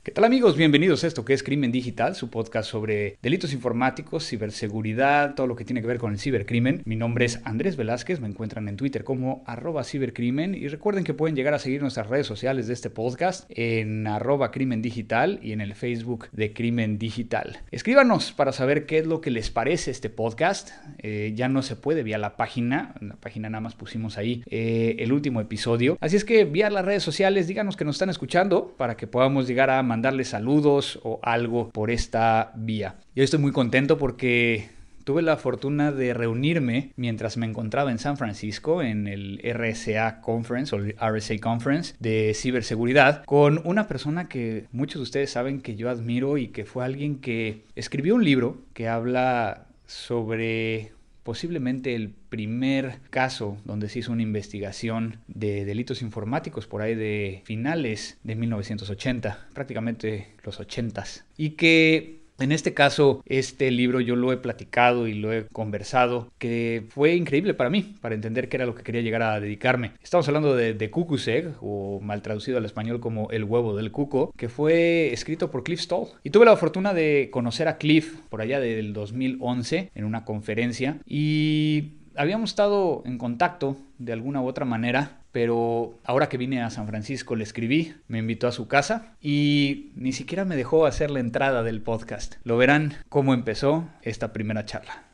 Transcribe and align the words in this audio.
¿Qué 0.00 0.12
tal 0.12 0.24
amigos? 0.24 0.56
Bienvenidos 0.56 1.02
a 1.02 1.08
esto 1.08 1.24
que 1.24 1.34
es 1.34 1.42
Crimen 1.42 1.72
Digital, 1.72 2.14
su 2.14 2.30
podcast 2.30 2.70
sobre 2.70 3.18
delitos 3.20 3.52
informáticos, 3.52 4.26
ciberseguridad, 4.26 5.34
todo 5.34 5.48
lo 5.48 5.56
que 5.56 5.64
tiene 5.64 5.82
que 5.82 5.88
ver 5.88 5.98
con 5.98 6.12
el 6.12 6.20
cibercrimen. 6.20 6.82
Mi 6.86 6.94
nombre 6.94 7.24
es 7.24 7.40
Andrés 7.44 7.76
Velázquez, 7.76 8.20
me 8.20 8.28
encuentran 8.28 8.68
en 8.68 8.76
Twitter 8.76 9.02
como 9.02 9.42
arroba 9.44 9.82
cibercrimen 9.82 10.54
y 10.54 10.68
recuerden 10.68 11.02
que 11.02 11.14
pueden 11.14 11.34
llegar 11.34 11.52
a 11.52 11.58
seguir 11.58 11.82
nuestras 11.82 12.06
redes 12.06 12.28
sociales 12.28 12.68
de 12.68 12.74
este 12.74 12.90
podcast 12.90 13.50
en 13.50 14.06
arroba 14.06 14.52
crimen 14.52 14.82
digital 14.82 15.40
y 15.42 15.50
en 15.50 15.60
el 15.60 15.74
Facebook 15.74 16.28
de 16.30 16.52
Crimen 16.54 16.98
Digital. 16.98 17.58
Escríbanos 17.72 18.32
para 18.32 18.52
saber 18.52 18.86
qué 18.86 18.98
es 18.98 19.06
lo 19.06 19.20
que 19.20 19.32
les 19.32 19.50
parece 19.50 19.90
este 19.90 20.10
podcast. 20.10 20.70
Eh, 20.98 21.32
ya 21.34 21.48
no 21.48 21.60
se 21.60 21.74
puede 21.74 22.04
vía 22.04 22.18
la 22.18 22.36
página, 22.36 22.94
en 23.00 23.08
la 23.08 23.16
página 23.16 23.50
nada 23.50 23.60
más 23.60 23.74
pusimos 23.74 24.16
ahí 24.16 24.44
eh, 24.46 24.94
el 25.00 25.12
último 25.12 25.40
episodio. 25.40 25.98
Así 26.00 26.16
es 26.16 26.24
que 26.24 26.44
vía 26.44 26.70
las 26.70 26.84
redes 26.84 27.02
sociales 27.02 27.48
díganos 27.48 27.76
que 27.76 27.84
nos 27.84 27.96
están 27.96 28.10
escuchando 28.10 28.74
para 28.78 28.96
que 28.96 29.08
podamos 29.08 29.48
llegar 29.48 29.70
a 29.70 29.82
mandarle 29.98 30.24
saludos 30.24 31.00
o 31.02 31.18
algo 31.24 31.70
por 31.70 31.90
esta 31.90 32.52
vía. 32.54 32.94
Yo 33.16 33.24
estoy 33.24 33.40
muy 33.40 33.50
contento 33.50 33.98
porque 33.98 34.68
tuve 35.02 35.22
la 35.22 35.36
fortuna 35.36 35.90
de 35.90 36.14
reunirme 36.14 36.92
mientras 36.94 37.36
me 37.36 37.46
encontraba 37.46 37.90
en 37.90 37.98
San 37.98 38.16
Francisco 38.16 38.80
en 38.80 39.08
el 39.08 39.40
RSA 39.42 40.20
Conference 40.20 40.76
o 40.76 40.78
el 40.78 40.94
RSA 41.00 41.38
Conference 41.40 41.96
de 41.98 42.32
ciberseguridad 42.32 43.24
con 43.24 43.60
una 43.64 43.88
persona 43.88 44.28
que 44.28 44.66
muchos 44.70 45.00
de 45.00 45.02
ustedes 45.02 45.30
saben 45.30 45.62
que 45.62 45.74
yo 45.74 45.90
admiro 45.90 46.38
y 46.38 46.48
que 46.48 46.64
fue 46.64 46.84
alguien 46.84 47.18
que 47.18 47.64
escribió 47.74 48.14
un 48.14 48.24
libro 48.24 48.58
que 48.72 48.86
habla 48.86 49.66
sobre 49.86 50.92
posiblemente 51.22 51.94
el 51.94 52.10
primer 52.10 53.00
caso 53.10 53.58
donde 53.64 53.88
se 53.88 54.00
hizo 54.00 54.12
una 54.12 54.22
investigación 54.22 55.18
de 55.26 55.64
delitos 55.64 56.02
informáticos 56.02 56.66
por 56.66 56.82
ahí 56.82 56.94
de 56.94 57.42
finales 57.44 58.18
de 58.22 58.34
1980, 58.34 59.48
prácticamente 59.54 60.28
los 60.44 60.60
80s, 60.60 61.24
y 61.36 61.50
que 61.50 62.17
en 62.38 62.52
este 62.52 62.74
caso, 62.74 63.22
este 63.26 63.70
libro 63.70 64.00
yo 64.00 64.16
lo 64.16 64.32
he 64.32 64.36
platicado 64.36 65.06
y 65.06 65.14
lo 65.14 65.32
he 65.32 65.46
conversado, 65.46 66.30
que 66.38 66.84
fue 66.88 67.14
increíble 67.14 67.54
para 67.54 67.70
mí, 67.70 67.96
para 68.00 68.14
entender 68.14 68.48
qué 68.48 68.56
era 68.56 68.66
lo 68.66 68.74
que 68.74 68.82
quería 68.82 69.02
llegar 69.02 69.22
a 69.22 69.40
dedicarme. 69.40 69.92
Estamos 70.02 70.26
hablando 70.28 70.54
de, 70.54 70.74
de 70.74 70.90
Cucuseg, 70.90 71.54
o 71.60 72.00
mal 72.00 72.22
traducido 72.22 72.58
al 72.58 72.64
español 72.64 73.00
como 73.00 73.30
El 73.30 73.44
huevo 73.44 73.76
del 73.76 73.90
cuco, 73.90 74.32
que 74.36 74.48
fue 74.48 75.12
escrito 75.12 75.50
por 75.50 75.64
Cliff 75.64 75.80
Stoll. 75.80 76.08
Y 76.22 76.30
tuve 76.30 76.46
la 76.46 76.56
fortuna 76.56 76.94
de 76.94 77.28
conocer 77.32 77.68
a 77.68 77.78
Cliff 77.78 78.20
por 78.28 78.40
allá 78.40 78.60
del 78.60 78.92
2011 78.92 79.90
en 79.94 80.04
una 80.04 80.24
conferencia 80.24 80.98
y 81.06 81.92
habíamos 82.18 82.50
estado 82.50 83.02
en 83.06 83.16
contacto 83.16 83.76
de 83.98 84.12
alguna 84.12 84.42
u 84.42 84.46
otra 84.46 84.64
manera 84.64 85.18
pero 85.32 85.98
ahora 86.04 86.28
que 86.28 86.36
vine 86.36 86.62
a 86.62 86.70
San 86.70 86.86
Francisco 86.86 87.36
le 87.36 87.44
escribí, 87.44 87.94
me 88.08 88.18
invitó 88.18 88.48
a 88.48 88.52
su 88.52 88.66
casa 88.66 89.14
y 89.20 89.92
ni 89.94 90.12
siquiera 90.12 90.44
me 90.44 90.56
dejó 90.56 90.86
hacer 90.86 91.10
la 91.10 91.20
entrada 91.20 91.62
del 91.62 91.80
podcast. 91.80 92.36
Lo 92.44 92.56
verán 92.56 92.94
cómo 93.08 93.34
empezó 93.34 93.88
esta 94.02 94.32
primera 94.32 94.64
charla. 94.64 95.04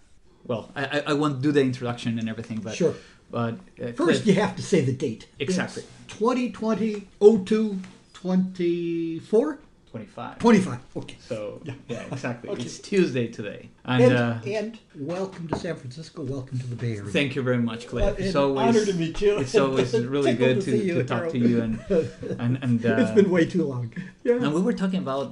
Well, 0.47 0.66
I, 0.77 1.10
I 1.10 1.14
won't 1.14 1.42
do 1.42 1.52
the 1.52 1.62
introduction 1.62 2.19
and 2.19 2.28
everything, 2.28 2.60
but 2.62 2.75
Sure. 2.75 2.94
But 3.30 3.55
uh, 3.80 3.92
First, 3.97 4.27
you 4.27 4.41
have 4.41 4.55
to 4.56 4.62
say 4.62 4.82
the 4.82 4.92
date. 4.92 5.27
Exactly. 5.38 5.82
It's 6.06 6.19
2020 6.19 7.08
02 7.20 7.77
24? 8.12 9.58
25. 9.95 10.39
25. 10.41 10.81
Okay. 10.97 11.17
So 11.20 11.62
yeah, 11.64 12.03
exactly. 12.11 12.50
Okay. 12.50 12.62
It's 12.64 12.81
Tuesday 12.81 13.28
today, 13.28 13.70
and, 13.84 14.03
And, 14.03 14.12
uh, 14.12 14.39
and 14.45 14.78
welcome 14.98 15.47
to 15.47 15.56
San 15.56 15.77
Francisco. 15.77 16.25
Welcome 16.25 16.59
to 16.59 16.67
the 16.67 16.75
Bay 16.75 16.97
Area. 16.97 17.12
thank 17.12 17.37
you 17.37 17.42
very 17.42 17.59
much, 17.59 17.87
Cliff. 17.87 18.04
Uh, 18.04 18.16
it's 18.19 18.34
always 18.34 18.66
honor 18.66 18.84
to 18.84 18.93
meet 18.94 19.21
you. 19.21 19.38
It's 19.38 19.54
always 19.54 19.94
really 20.16 20.34
good 20.34 20.62
to 20.62 20.71
to, 20.72 20.94
to 20.94 21.04
talk 21.04 21.31
to 21.31 21.38
you, 21.38 21.62
and 21.62 21.78
and 22.43 22.59
and 22.65 22.84
uh, 22.84 22.97
it's 23.03 23.12
been 23.12 23.31
way 23.31 23.44
too 23.47 23.65
long. 23.72 23.93
Yeah. 24.25 24.43
And 24.43 24.53
we 24.53 24.62
were 24.62 24.72
talking 24.72 24.99
about 24.99 25.27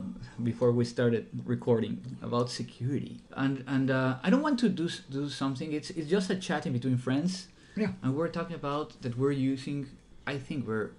before 0.51 0.71
we 0.71 0.85
started 0.85 1.27
recording 1.45 1.95
about 2.23 2.49
security, 2.49 3.21
and 3.33 3.65
and 3.67 3.91
uh, 3.91 4.23
I 4.23 4.31
don't 4.31 4.43
want 4.43 4.61
to 4.61 4.69
do 4.69 4.89
do 5.11 5.29
something. 5.29 5.73
It's 5.73 5.91
it's 5.91 6.09
just 6.09 6.31
a 6.31 6.37
chatting 6.37 6.73
between 6.73 6.99
friends, 6.99 7.49
Yeah. 7.75 8.01
and 8.03 8.15
we're 8.15 8.33
talking 8.39 8.55
about 8.55 9.03
that 9.03 9.19
we're 9.19 9.39
using. 9.55 9.89
I 10.25 10.39
think 10.39 10.69
we're 10.69 10.91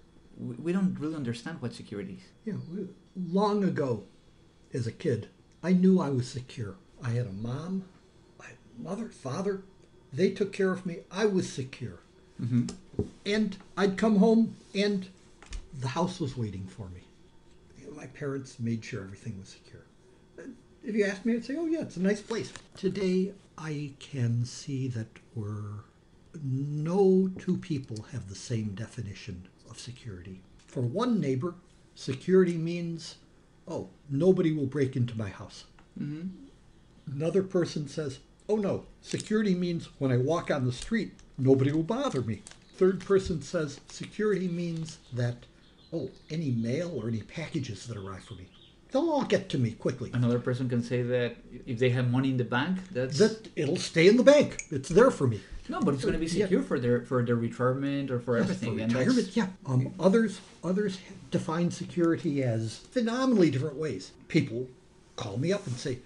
we 0.65 0.73
don't 0.73 0.99
really 0.99 1.15
understand 1.15 1.61
what 1.61 1.73
security 1.73 2.15
is. 2.19 2.25
Yeah, 2.43 2.59
long 3.15 3.63
ago, 3.63 4.03
as 4.73 4.87
a 4.87 4.91
kid, 4.91 5.27
I 5.61 5.73
knew 5.73 5.99
I 5.99 6.09
was 6.09 6.27
secure. 6.27 6.75
I 7.03 7.11
had 7.11 7.27
a 7.27 7.31
mom, 7.31 7.85
my 8.39 8.47
mother, 8.77 9.09
father. 9.09 9.63
They 10.11 10.31
took 10.31 10.53
care 10.53 10.71
of 10.71 10.85
me. 10.85 10.99
I 11.11 11.25
was 11.25 11.51
secure. 11.51 11.99
Mm-hmm. 12.41 12.67
And 13.25 13.57
I'd 13.77 13.97
come 13.97 14.17
home, 14.17 14.55
and 14.75 15.07
the 15.79 15.89
house 15.89 16.19
was 16.19 16.37
waiting 16.37 16.67
for 16.67 16.87
me. 16.89 17.01
You 17.79 17.87
know, 17.87 17.95
My 17.95 18.07
parents 18.07 18.59
made 18.59 18.83
sure 18.83 19.03
everything 19.03 19.39
was 19.39 19.49
secure. 19.49 19.81
If 20.83 20.95
you 20.95 21.05
asked 21.05 21.25
me, 21.25 21.33
I'd 21.33 21.45
say, 21.45 21.55
"Oh 21.57 21.65
yeah, 21.65 21.81
it's 21.81 21.97
a 21.97 22.01
nice 22.01 22.21
place." 22.21 22.51
Today, 22.75 23.31
I 23.57 23.93
can 23.99 24.43
see 24.45 24.87
that 24.89 25.07
we're 25.33 25.83
no 26.43 27.29
two 27.39 27.57
people 27.57 28.05
have 28.11 28.27
the 28.27 28.35
same 28.35 28.73
definition 28.75 29.47
of 29.69 29.79
security. 29.79 30.41
For 30.67 30.81
one 30.81 31.21
neighbor, 31.21 31.55
security 31.95 32.57
means, 32.57 33.15
"Oh, 33.67 33.89
nobody 34.09 34.51
will 34.51 34.65
break 34.65 34.95
into 34.95 35.17
my 35.17 35.29
house." 35.29 35.65
Mm-hmm. 35.99 36.27
Another 37.15 37.43
person 37.43 37.87
says, 37.87 38.19
Oh 38.49 38.55
no, 38.57 38.85
security 39.01 39.55
means 39.55 39.89
when 39.99 40.11
I 40.11 40.17
walk 40.17 40.51
on 40.51 40.65
the 40.65 40.71
street, 40.71 41.13
nobody 41.37 41.71
will 41.71 41.83
bother 41.83 42.21
me. 42.21 42.41
Third 42.75 42.99
person 42.99 43.41
says, 43.41 43.79
Security 43.87 44.47
means 44.47 44.97
that, 45.13 45.45
oh, 45.93 46.09
any 46.29 46.51
mail 46.51 46.91
or 46.95 47.07
any 47.07 47.21
packages 47.21 47.85
that 47.87 47.97
arrive 47.97 48.23
for 48.23 48.33
me, 48.33 48.47
they'll 48.91 49.09
all 49.09 49.23
get 49.23 49.49
to 49.49 49.57
me 49.57 49.71
quickly. 49.71 50.11
Another 50.13 50.39
person 50.39 50.67
can 50.67 50.83
say 50.83 51.03
that 51.03 51.35
if 51.65 51.79
they 51.79 51.89
have 51.89 52.11
money 52.11 52.31
in 52.31 52.37
the 52.37 52.43
bank, 52.43 52.79
that's 52.91 53.17
That 53.17 53.47
it'll 53.55 53.77
stay 53.77 54.07
in 54.07 54.17
the 54.17 54.23
bank. 54.23 54.63
It's 54.71 54.89
there 54.89 55.11
for 55.11 55.27
me. 55.27 55.41
No, 55.69 55.79
but 55.81 55.93
it's 55.93 56.03
going 56.03 56.13
to 56.13 56.19
be 56.19 56.25
Yeah. 56.25 56.45
secure 56.45 56.61
for 56.63 56.79
their 56.79 57.01
for 57.01 57.23
their 57.23 57.35
retirement 57.35 58.11
or 58.11 58.19
for 58.19 58.37
everything. 58.37 58.77
For 58.77 58.85
retirement, 58.85 59.35
yeah. 59.35 59.47
Um, 59.65 59.93
others 59.99 60.39
others 60.63 60.97
define 61.31 61.71
security 61.71 62.43
as 62.43 62.77
phenomenally 62.77 63.49
different 63.49 63.77
ways. 63.77 64.11
People 64.27 64.67
call 65.15 65.37
me 65.37 65.51
up 65.51 65.65
and 65.67 65.75
say, 65.75 65.99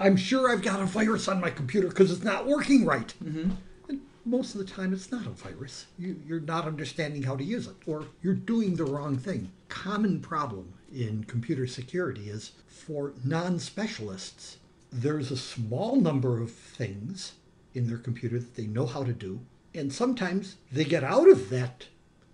"I'm 0.00 0.16
sure 0.16 0.50
I've 0.50 0.62
got 0.62 0.80
a 0.80 0.86
virus 0.86 1.28
on 1.28 1.40
my 1.40 1.50
computer 1.50 1.88
because 1.88 2.10
it's 2.10 2.24
not 2.24 2.46
working 2.46 2.84
right." 2.86 3.12
Mm-hmm. 3.22 3.50
And 3.88 4.00
most 4.24 4.54
of 4.54 4.58
the 4.60 4.72
time, 4.72 4.92
it's 4.92 5.12
not 5.12 5.26
a 5.26 5.30
virus. 5.30 5.86
You, 5.98 6.16
you're 6.26 6.40
not 6.40 6.66
understanding 6.66 7.22
how 7.24 7.36
to 7.36 7.44
use 7.44 7.66
it, 7.66 7.74
or 7.86 8.06
you're 8.22 8.34
doing 8.34 8.76
the 8.76 8.84
wrong 8.84 9.16
thing. 9.18 9.50
Common 9.68 10.20
problem 10.20 10.72
in 10.94 11.24
computer 11.24 11.66
security 11.66 12.30
is 12.30 12.52
for 12.68 13.12
non-specialists. 13.24 14.58
There's 14.92 15.30
a 15.30 15.36
small 15.36 15.96
number 16.00 16.40
of 16.40 16.52
things 16.52 17.32
in 17.74 17.86
their 17.88 17.98
computer 17.98 18.38
that 18.38 18.54
they 18.54 18.66
know 18.66 18.86
how 18.86 19.02
to 19.04 19.12
do, 19.12 19.40
and 19.74 19.92
sometimes 19.92 20.56
they 20.70 20.84
get 20.84 21.04
out 21.04 21.28
of 21.28 21.50
that 21.50 21.86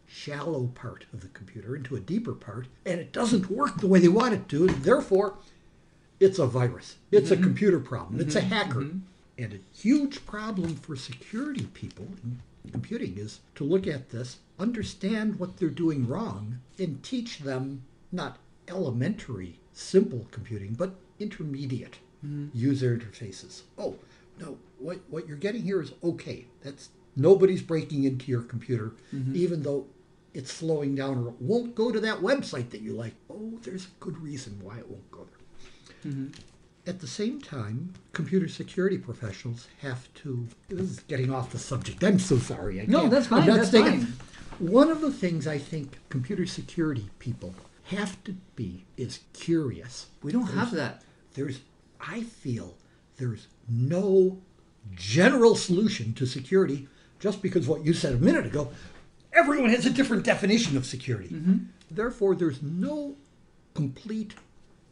shallow 0.07 0.67
part 0.75 1.07
of 1.13 1.21
the 1.21 1.29
computer 1.29 1.77
into 1.77 1.97
a 1.97 2.01
deeper 2.01 2.33
part, 2.33 2.67
and 2.85 3.01
it 3.01 3.13
doesn't 3.13 3.51
work 3.51 3.79
the 3.79 3.87
way 3.87 3.99
they 3.99 4.09
want 4.09 4.35
it 4.35 4.49
to, 4.49 4.67
and 4.67 4.83
therefore 4.83 5.37
it's 6.19 6.39
a 6.39 6.47
virus. 6.47 6.97
It's 7.11 7.31
a 7.31 7.35
mm-hmm. 7.35 7.45
computer 7.45 7.81
problem. 7.81 8.21
It's 8.21 8.37
a 8.37 8.41
mm-hmm. 8.41 8.49
hacker. 8.49 8.81
Mm-hmm. 8.81 8.99
And 9.39 9.55
a 9.55 9.61
huge 9.75 10.27
problem 10.27 10.77
for 10.77 10.97
security 10.97 11.65
people 11.73 12.07
in 12.23 12.41
computing 12.73 13.17
is 13.17 13.41
to 13.55 13.65
look 13.65 13.87
at 13.87 14.11
this, 14.11 14.37
understand 14.59 15.39
what 15.39 15.57
they're 15.57 15.71
doing 15.71 16.07
wrong, 16.07 16.59
and 16.79 17.03
teach 17.03 17.39
them 17.39 17.83
not 18.13 18.37
elementary, 18.69 19.59
simple 19.73 20.27
computing, 20.31 20.75
but 20.75 20.93
intermediate 21.19 21.97
user 22.53 22.95
interfaces. 22.95 23.63
Oh, 23.79 23.97
no, 24.39 24.59
what, 24.81 24.99
what 25.09 25.29
you're 25.29 25.37
getting 25.37 25.63
here 25.63 25.81
is 25.81 25.93
okay. 26.03 26.47
That's 26.63 26.91
nobody's 27.17 27.63
breaking 27.63 28.05
into 28.05 28.31
your 28.31 28.43
computer, 28.43 28.93
mm-hmm. 29.15 29.37
even 29.37 29.63
though 29.63 29.87
it's 30.33 30.53
slowing 30.53 30.95
down 30.95 31.19
or 31.19 31.29
it 31.29 31.35
won't 31.41 31.75
go 31.75 31.91
to 31.91 32.01
that 32.01 32.19
website 32.19 32.71
that 32.71 32.81
you 32.81 32.93
like. 32.93 33.15
Oh, 33.31 33.59
there's 33.63 33.87
a 33.87 33.91
good 34.01 34.21
reason 34.21 34.59
why 34.63 34.79
it 34.79 34.89
won't 34.89 35.11
go 35.11 35.27
there. 35.27 36.13
Mm-hmm. 36.13 36.29
At 36.87 37.01
the 37.01 37.07
same 37.07 37.41
time, 37.41 37.93
computer 38.13 38.49
security 38.49 38.97
professionals 38.97 39.69
have 39.83 40.13
to. 40.15 40.49
This 40.69 40.91
is 40.91 41.01
getting 41.01 41.33
off 41.33 41.51
the 41.51 41.59
subject. 41.59 42.03
I'm 42.03 42.19
so 42.19 42.39
sorry. 42.39 42.81
I 42.81 42.87
No, 42.87 43.09
that's 43.09 43.27
fine, 43.27 43.47
that's 43.47 43.71
fine. 43.71 44.15
One 44.59 44.91
of 44.91 45.01
the 45.01 45.13
things 45.13 45.47
I 45.47 45.59
think 45.59 45.99
computer 46.09 46.47
security 46.47 47.09
people 47.19 47.55
have 47.85 48.23
to 48.25 48.37
be 48.57 48.85
is 48.97 49.21
curious. 49.33 50.07
we 50.23 50.33
don't 50.33 50.47
have 50.47 50.71
that. 50.73 51.03
There's, 51.35 51.61
I 52.01 52.23
feel, 52.23 52.77
there's 53.17 53.49
no 53.69 54.39
general 54.95 55.57
solution 55.57 56.13
to 56.15 56.27
security 56.27 56.89
just 57.19 57.43
because 57.43 57.69
what 57.69 57.85
you 57.85 57.93
said 57.93 58.15
a 58.15 58.19
minute 58.19 58.47
ago, 58.47 58.71
everyone 59.33 59.71
has 59.71 59.87
a 59.87 59.91
different 59.91 60.25
definition 60.25 60.77
of 60.77 60.87
security. 60.87 61.29
Mm-hmm. 61.29 61.57
Therefore, 61.91 62.35
there's 62.35 62.63
no 62.63 63.17
complete 63.75 64.35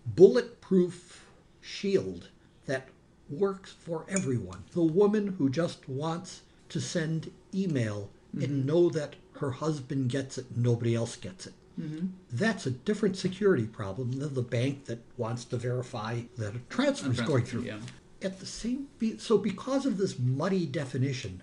bulletproof 0.06 1.24
shield 1.60 2.28
that 2.66 2.88
works 3.30 3.72
for 3.72 4.04
everyone. 4.08 4.64
The 4.72 4.82
woman 4.82 5.36
who 5.38 5.48
just 5.48 5.88
wants 5.88 6.42
to 6.70 6.80
send 6.80 7.30
email 7.54 8.10
and 8.32 8.42
mm-hmm. 8.42 8.66
know 8.66 8.90
that 8.90 9.16
her 9.36 9.50
husband 9.52 10.10
gets 10.10 10.38
it 10.38 10.46
and 10.54 10.62
nobody 10.62 10.94
else 10.94 11.16
gets 11.16 11.46
it. 11.46 11.54
Mm-hmm. 11.80 12.06
That's 12.32 12.66
a 12.66 12.70
different 12.70 13.16
security 13.16 13.66
problem 13.66 14.12
than 14.12 14.34
the 14.34 14.42
bank 14.42 14.86
that 14.86 14.98
wants 15.16 15.44
to 15.46 15.56
verify 15.56 16.22
that 16.36 16.56
a 16.56 16.58
transfer 16.68 17.10
is 17.10 17.20
going 17.20 17.44
through. 17.44 17.62
Yeah. 17.62 17.78
At 18.20 18.40
the 18.40 18.46
same, 18.46 18.88
so 19.18 19.38
because 19.38 19.86
of 19.86 19.96
this 19.96 20.18
muddy 20.18 20.66
definition, 20.66 21.42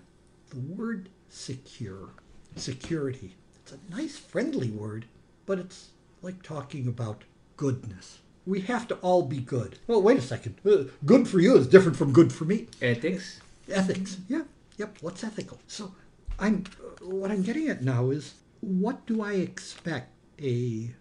the 0.50 0.60
word 0.60 1.10
secure, 1.30 2.10
security, 2.56 3.36
it's 3.56 3.72
a 3.72 3.92
nice, 3.96 4.18
friendly 4.18 4.70
word, 4.70 5.06
but 5.46 5.58
it's 5.58 5.90
like 6.22 6.44
talking 6.44 6.88
about 6.88 7.24
goodness. 7.56 8.20
We 8.46 8.62
have 8.62 8.88
to 8.90 8.96
all 8.96 9.24
be 9.24 9.40
good. 9.40 9.80
Well, 9.88 10.02
wait 10.02 10.18
a 10.18 10.22
second. 10.22 10.56
Uh, 10.66 10.84
Good 11.06 11.28
for 11.28 11.40
you 11.40 11.56
is 11.58 11.66
different 11.68 11.98
from 11.98 12.12
good 12.12 12.32
for 12.32 12.46
me. 12.46 12.68
Ethics. 12.82 13.40
Ethics. 13.72 14.18
Yeah. 14.28 14.44
Yep. 14.78 14.98
What's 15.02 15.24
ethical? 15.24 15.60
So, 15.68 15.96
I'm. 16.38 16.66
Uh, 16.80 17.06
what 17.06 17.32
I'm 17.32 17.42
getting 17.42 17.70
at 17.70 17.82
now 17.84 18.10
is, 18.10 18.36
what 18.62 19.06
do 19.08 19.24
I 19.24 19.34
expect 19.34 20.12
a 20.40 20.92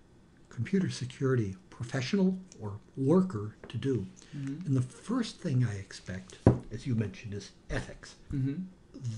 computer 0.48 0.88
security 0.88 1.56
professional 1.84 2.38
or 2.60 2.72
worker 2.96 3.56
to 3.68 3.76
do? 3.76 4.06
Mm-hmm. 4.36 4.66
And 4.66 4.76
the 4.76 4.82
first 4.82 5.40
thing 5.40 5.66
I 5.68 5.74
expect, 5.76 6.38
as 6.72 6.86
you 6.86 6.94
mentioned, 6.94 7.34
is 7.34 7.50
ethics. 7.70 8.16
Mm-hmm. 8.32 8.62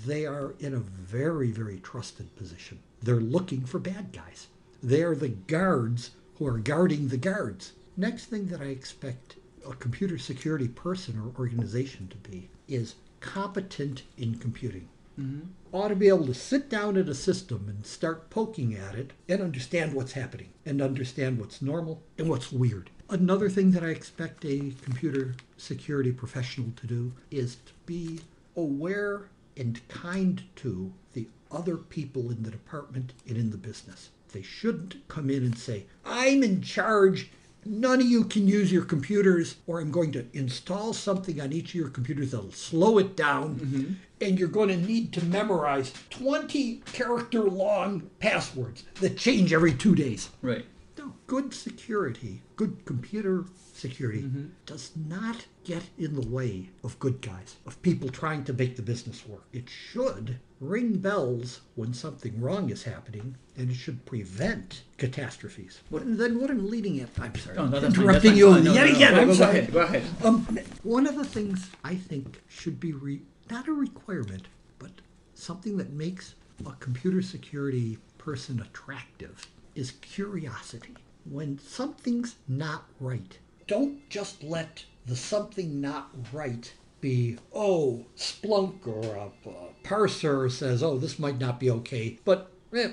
They 0.04 0.26
are 0.26 0.54
in 0.58 0.74
a 0.74 0.78
very, 0.78 1.50
very 1.50 1.78
trusted 1.78 2.34
position. 2.36 2.80
They're 3.02 3.16
looking 3.16 3.64
for 3.64 3.78
bad 3.78 4.12
guys. 4.12 4.48
They 4.82 5.02
are 5.02 5.14
the 5.14 5.28
guards 5.28 6.10
who 6.36 6.46
are 6.46 6.58
guarding 6.58 7.08
the 7.08 7.16
guards. 7.16 7.72
Next 7.96 8.26
thing 8.26 8.46
that 8.48 8.60
I 8.60 8.66
expect 8.66 9.36
a 9.68 9.74
computer 9.74 10.18
security 10.18 10.68
person 10.68 11.18
or 11.18 11.40
organization 11.40 12.08
to 12.08 12.16
be 12.28 12.48
is 12.68 12.96
competent 13.20 14.02
in 14.18 14.38
computing. 14.38 14.88
Mm-hmm. 15.18 15.46
Ought 15.76 15.88
to 15.88 15.94
be 15.94 16.08
able 16.08 16.24
to 16.24 16.32
sit 16.32 16.70
down 16.70 16.96
at 16.96 17.06
a 17.06 17.14
system 17.14 17.66
and 17.68 17.84
start 17.84 18.30
poking 18.30 18.74
at 18.74 18.94
it 18.94 19.12
and 19.28 19.42
understand 19.42 19.92
what's 19.92 20.12
happening 20.12 20.48
and 20.64 20.80
understand 20.80 21.38
what's 21.38 21.60
normal 21.60 22.02
and 22.16 22.30
what's 22.30 22.50
weird. 22.50 22.88
Another 23.10 23.50
thing 23.50 23.72
that 23.72 23.84
I 23.84 23.88
expect 23.88 24.46
a 24.46 24.72
computer 24.80 25.34
security 25.58 26.12
professional 26.12 26.72
to 26.76 26.86
do 26.86 27.12
is 27.30 27.56
to 27.56 27.72
be 27.84 28.20
aware 28.56 29.28
and 29.54 29.86
kind 29.88 30.44
to 30.56 30.94
the 31.12 31.28
other 31.50 31.76
people 31.76 32.30
in 32.30 32.42
the 32.42 32.50
department 32.50 33.12
and 33.28 33.36
in 33.36 33.50
the 33.50 33.58
business. 33.58 34.08
They 34.32 34.40
shouldn't 34.40 35.06
come 35.08 35.28
in 35.28 35.44
and 35.44 35.58
say, 35.58 35.84
I'm 36.06 36.42
in 36.42 36.62
charge. 36.62 37.30
None 37.66 38.00
of 38.00 38.06
you 38.06 38.24
can 38.24 38.46
use 38.46 38.70
your 38.70 38.84
computers, 38.84 39.56
or 39.66 39.80
I'm 39.80 39.90
going 39.90 40.12
to 40.12 40.26
install 40.32 40.92
something 40.92 41.40
on 41.40 41.52
each 41.52 41.70
of 41.70 41.74
your 41.74 41.88
computers 41.88 42.30
that'll 42.30 42.52
slow 42.52 42.98
it 42.98 43.16
down, 43.16 43.56
mm-hmm. 43.56 43.92
and 44.20 44.38
you're 44.38 44.48
going 44.48 44.68
to 44.68 44.76
need 44.76 45.12
to 45.14 45.24
memorize 45.24 45.92
20 46.10 46.82
character 46.92 47.42
long 47.42 48.08
passwords 48.20 48.84
that 49.00 49.16
change 49.16 49.52
every 49.52 49.74
two 49.74 49.94
days. 49.94 50.30
Right. 50.42 50.64
No, 50.98 51.12
good 51.26 51.52
security, 51.52 52.42
good 52.56 52.84
computer 52.86 53.44
security 53.74 54.22
Mm-hmm. 54.22 54.46
does 54.64 54.92
not 54.96 55.44
get 55.64 55.82
in 55.98 56.14
the 56.14 56.26
way 56.26 56.70
of 56.82 56.98
good 56.98 57.20
guys, 57.20 57.56
of 57.66 57.80
people 57.82 58.08
trying 58.08 58.44
to 58.44 58.54
make 58.54 58.76
the 58.76 58.82
business 58.82 59.26
work. 59.26 59.44
It 59.52 59.68
should 59.68 60.38
ring 60.58 60.96
bells 60.98 61.60
when 61.74 61.92
something 61.92 62.40
wrong 62.40 62.70
is 62.70 62.82
happening, 62.84 63.36
and 63.58 63.70
it 63.70 63.74
should 63.74 64.06
prevent 64.06 64.82
catastrophes. 64.96 65.80
What, 65.90 66.02
and 66.02 66.18
then 66.18 66.40
what 66.40 66.50
I'm 66.50 66.70
leading 66.70 66.98
at, 67.00 67.10
I'm 67.20 67.34
sorry, 67.34 67.56
No, 67.56 67.66
no, 67.66 67.78
interrupting 67.78 68.34
you. 68.36 68.58
No, 68.62 68.72
yet 68.72 68.86
no, 68.86 68.90
no, 68.92 68.96
again. 68.96 69.14
go- 69.14 69.20
I'm 69.20 69.36
go 69.36 69.44
ahead, 69.50 69.72
go 69.72 69.80
ahead. 69.80 70.02
Um, 70.24 70.58
one 70.82 71.06
of 71.06 71.16
the 71.16 71.24
things 71.26 71.68
I 71.84 71.94
think 71.94 72.40
should 72.48 72.80
be 72.80 72.92
re- 72.94 73.20
not 73.50 73.68
a 73.68 73.72
requirement, 73.72 74.48
but 74.78 74.92
something 75.34 75.76
that 75.76 75.92
makes 75.92 76.34
a 76.64 76.70
computer 76.80 77.20
security 77.20 77.98
person 78.16 78.60
attractive 78.60 79.46
is 79.76 79.92
curiosity. 80.00 80.94
When 81.28 81.58
something's 81.58 82.36
not 82.48 82.84
right, 82.98 83.38
don't 83.66 84.08
just 84.10 84.42
let 84.42 84.84
the 85.06 85.14
something 85.16 85.80
not 85.80 86.10
right 86.32 86.72
be, 87.00 87.38
oh, 87.54 88.06
Splunk 88.16 88.86
or 88.86 89.14
a, 89.16 89.48
a 89.48 89.86
parser 89.86 90.50
says, 90.50 90.82
oh, 90.82 90.96
this 90.98 91.18
might 91.18 91.38
not 91.38 91.60
be 91.60 91.70
okay, 91.70 92.18
but 92.24 92.50
eh, 92.74 92.92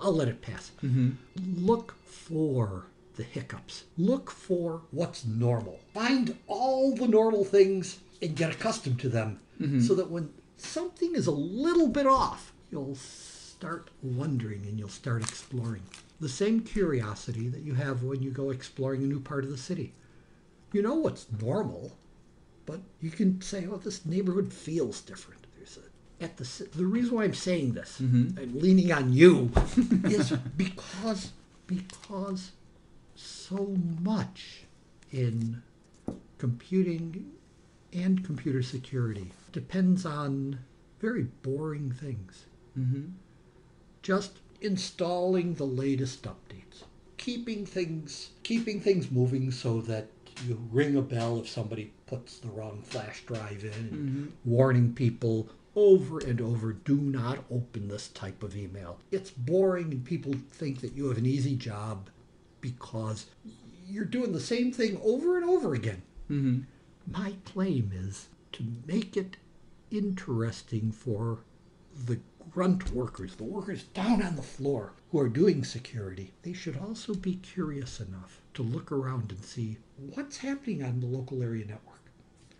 I'll 0.00 0.14
let 0.14 0.28
it 0.28 0.40
pass. 0.42 0.72
Look 1.56 1.94
for 2.06 2.86
the 3.16 3.22
hiccups. 3.22 3.84
Look 3.98 4.30
for 4.30 4.82
what's 4.90 5.24
normal. 5.24 5.78
Find 5.92 6.36
all 6.46 6.94
the 6.96 7.06
normal 7.06 7.44
things 7.44 7.98
and 8.22 8.34
get 8.34 8.50
accustomed 8.52 8.98
to 9.00 9.08
them 9.08 9.40
so 9.86 9.94
that 9.94 10.10
when 10.10 10.30
something 10.56 11.14
is 11.14 11.26
a 11.26 11.30
little 11.32 11.88
bit 11.88 12.06
off, 12.06 12.52
you'll 12.72 12.96
start 12.96 13.90
wondering 14.02 14.66
and 14.66 14.78
you'll 14.78 14.88
start 14.88 15.22
exploring. 15.22 15.82
The 16.20 16.28
same 16.28 16.60
curiosity 16.60 17.48
that 17.48 17.62
you 17.62 17.74
have 17.74 18.02
when 18.02 18.22
you 18.22 18.30
go 18.30 18.50
exploring 18.50 19.02
a 19.02 19.06
new 19.06 19.20
part 19.20 19.44
of 19.44 19.50
the 19.50 19.58
city. 19.58 19.94
You 20.72 20.82
know 20.82 20.94
what's 20.94 21.26
normal, 21.40 21.96
but 22.66 22.80
you 23.00 23.10
can 23.10 23.40
say, 23.40 23.66
"Oh, 23.66 23.76
this 23.76 24.06
neighborhood 24.06 24.52
feels 24.52 25.00
different." 25.00 25.46
There's 25.56 25.78
a 25.78 26.24
at 26.24 26.36
the 26.36 26.68
the 26.74 26.86
reason 26.86 27.14
why 27.14 27.24
I'm 27.24 27.34
saying 27.34 27.74
this, 27.74 28.00
mm-hmm. 28.00 28.38
I'm 28.38 28.58
leaning 28.58 28.92
on 28.92 29.12
you, 29.12 29.50
is 30.04 30.30
because 30.56 31.32
because 31.66 32.52
so 33.14 33.76
much 34.00 34.64
in 35.10 35.62
computing 36.38 37.32
and 37.92 38.24
computer 38.24 38.62
security 38.62 39.32
depends 39.52 40.04
on 40.04 40.58
very 41.00 41.24
boring 41.42 41.92
things. 41.92 42.46
Mm-hmm. 42.78 43.12
Just 44.02 44.40
installing 44.64 45.54
the 45.54 45.66
latest 45.66 46.24
updates, 46.24 46.84
keeping 47.18 47.66
things 47.66 48.30
keeping 48.42 48.80
things 48.80 49.10
moving 49.10 49.50
so 49.50 49.80
that 49.82 50.08
you 50.46 50.58
ring 50.72 50.96
a 50.96 51.02
bell 51.02 51.38
if 51.38 51.48
somebody 51.48 51.92
puts 52.06 52.38
the 52.38 52.48
wrong 52.48 52.82
flash 52.82 53.24
drive 53.24 53.64
in, 53.64 53.72
and 53.72 53.92
mm-hmm. 53.92 54.26
warning 54.44 54.92
people 54.92 55.48
over 55.76 56.18
and 56.20 56.40
over 56.40 56.72
do 56.72 56.96
not 56.96 57.44
open 57.50 57.88
this 57.88 58.08
type 58.08 58.42
of 58.42 58.56
email. 58.56 58.98
It's 59.10 59.30
boring 59.30 59.90
and 59.92 60.04
people 60.04 60.34
think 60.50 60.80
that 60.80 60.94
you 60.94 61.08
have 61.08 61.18
an 61.18 61.26
easy 61.26 61.56
job 61.56 62.08
because 62.60 63.26
you're 63.86 64.04
doing 64.04 64.32
the 64.32 64.40
same 64.40 64.72
thing 64.72 65.00
over 65.02 65.36
and 65.36 65.44
over 65.44 65.74
again. 65.74 66.02
Mm-hmm. 66.30 66.60
My 67.10 67.34
claim 67.44 67.92
is 67.94 68.28
to 68.52 68.64
make 68.86 69.16
it 69.16 69.36
interesting 69.90 70.90
for 70.90 71.40
the 72.06 72.18
grunt 72.54 72.92
workers, 72.92 73.34
the 73.34 73.42
workers 73.42 73.82
down 73.82 74.22
on 74.22 74.36
the 74.36 74.42
floor 74.42 74.92
who 75.10 75.18
are 75.18 75.28
doing 75.28 75.64
security. 75.64 76.32
They 76.42 76.52
should 76.52 76.78
also 76.78 77.12
be 77.12 77.34
curious 77.34 78.00
enough 78.00 78.40
to 78.54 78.62
look 78.62 78.92
around 78.92 79.32
and 79.32 79.44
see 79.44 79.78
what's 80.14 80.36
happening 80.36 80.82
on 80.84 81.00
the 81.00 81.06
local 81.06 81.42
area 81.42 81.66
network. 81.66 82.00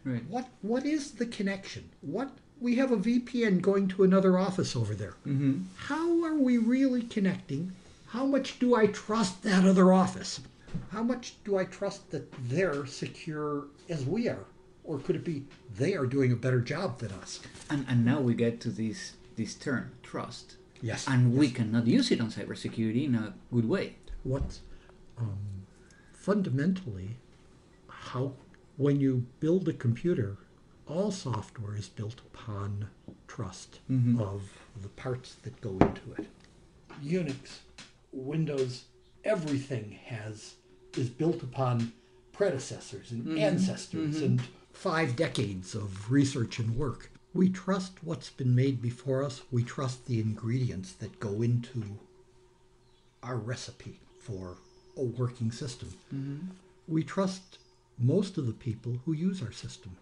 Right. 0.05 0.25
What 0.29 0.49
what 0.63 0.85
is 0.85 1.13
the 1.13 1.27
connection? 1.27 1.91
What 2.01 2.33
we 2.61 2.75
have 2.77 2.91
a 2.91 2.97
VPN 2.97 3.63
going 3.63 3.87
to 3.89 4.03
another 4.03 4.37
office 4.37 4.75
over 4.75 4.95
there. 4.95 5.15
Mm-hmm. 5.27 5.63
How 5.77 6.25
are 6.25 6.37
we 6.37 6.59
really 6.59 7.03
connecting? 7.03 7.73
How 8.07 8.27
much 8.27 8.59
do 8.59 8.75
I 8.75 8.87
trust 8.89 9.43
that 9.45 9.65
other 9.65 9.93
office? 9.93 10.41
How 10.91 11.03
much 11.03 11.37
do 11.45 11.57
I 11.57 11.65
trust 11.65 12.11
that 12.11 12.33
they're 12.49 12.87
secure 12.87 13.67
as 13.89 14.05
we 14.05 14.29
are? 14.29 14.45
Or 14.83 14.99
could 14.99 15.17
it 15.17 15.25
be 15.25 15.45
they 15.77 15.95
are 15.95 16.07
doing 16.07 16.33
a 16.33 16.37
better 16.37 16.61
job 16.61 16.99
than 16.99 17.13
us? 17.13 17.41
And, 17.71 17.87
and 17.89 18.05
now 18.05 18.21
we 18.21 18.35
get 18.35 18.61
to 18.63 18.71
this 19.37 19.55
this 19.55 19.55
term, 19.55 19.93
trust. 20.03 20.57
Yes. 20.81 21.07
And 21.09 21.37
we 21.37 21.51
cannot 21.51 21.87
use 21.87 22.11
it 22.11 22.21
on 22.21 22.31
cybersecurity 22.31 23.07
in 23.07 23.15
a 23.15 23.35
good 23.53 23.69
way. 23.69 23.97
what 24.25 24.59
um, 25.19 25.67
fundamentally 26.13 27.17
how 27.89 28.33
when 28.77 28.99
you 28.99 29.27
build 29.39 29.69
a 29.69 29.73
computer 29.73 30.39
all 30.87 31.11
software 31.11 31.77
is 31.77 31.89
built 31.89 32.21
upon 32.33 32.89
trust 33.29 33.81
mm-hmm. 33.91 34.21
of 34.21 34.43
the 34.83 34.89
parts 34.89 35.35
that 35.43 35.61
go 35.61 35.71
into 35.71 36.13
it 36.19 36.27
unix 37.05 37.59
windows 38.13 38.85
everything 39.25 39.99
has 40.07 40.55
is 40.97 41.09
built 41.09 41.43
upon 41.43 41.93
predecessors 42.33 43.11
and 43.13 43.25
mm-hmm. 43.25 43.39
ancestors 43.39 44.17
mm-hmm. 44.17 44.25
and 44.25 44.43
five 44.73 45.15
decades 45.15 45.75
of 45.75 46.11
research 46.11 46.59
and 46.59 46.77
work 46.77 47.11
we 47.35 47.49
trust 47.51 47.93
what's 48.03 48.31
been 48.31 48.55
made 48.55 48.81
before 48.81 49.23
us 49.25 49.43
we 49.51 49.63
trust 49.65 50.07
the 50.07 50.21
ingredients 50.21 50.93
that 50.93 51.19
go 51.21 51.43
into 51.43 51.83
our 53.23 53.37
recipe 53.37 53.99
for 54.21 54.57
a 54.97 55.03
working 55.03 55.51
system. 55.51 55.91
We 56.87 57.03
trust 57.03 57.59
most 57.99 58.37
of 58.39 58.47
the 58.47 58.53
people 58.53 58.99
who 59.05 59.13
use 59.13 59.43
our 59.43 59.53
system. 59.53 59.97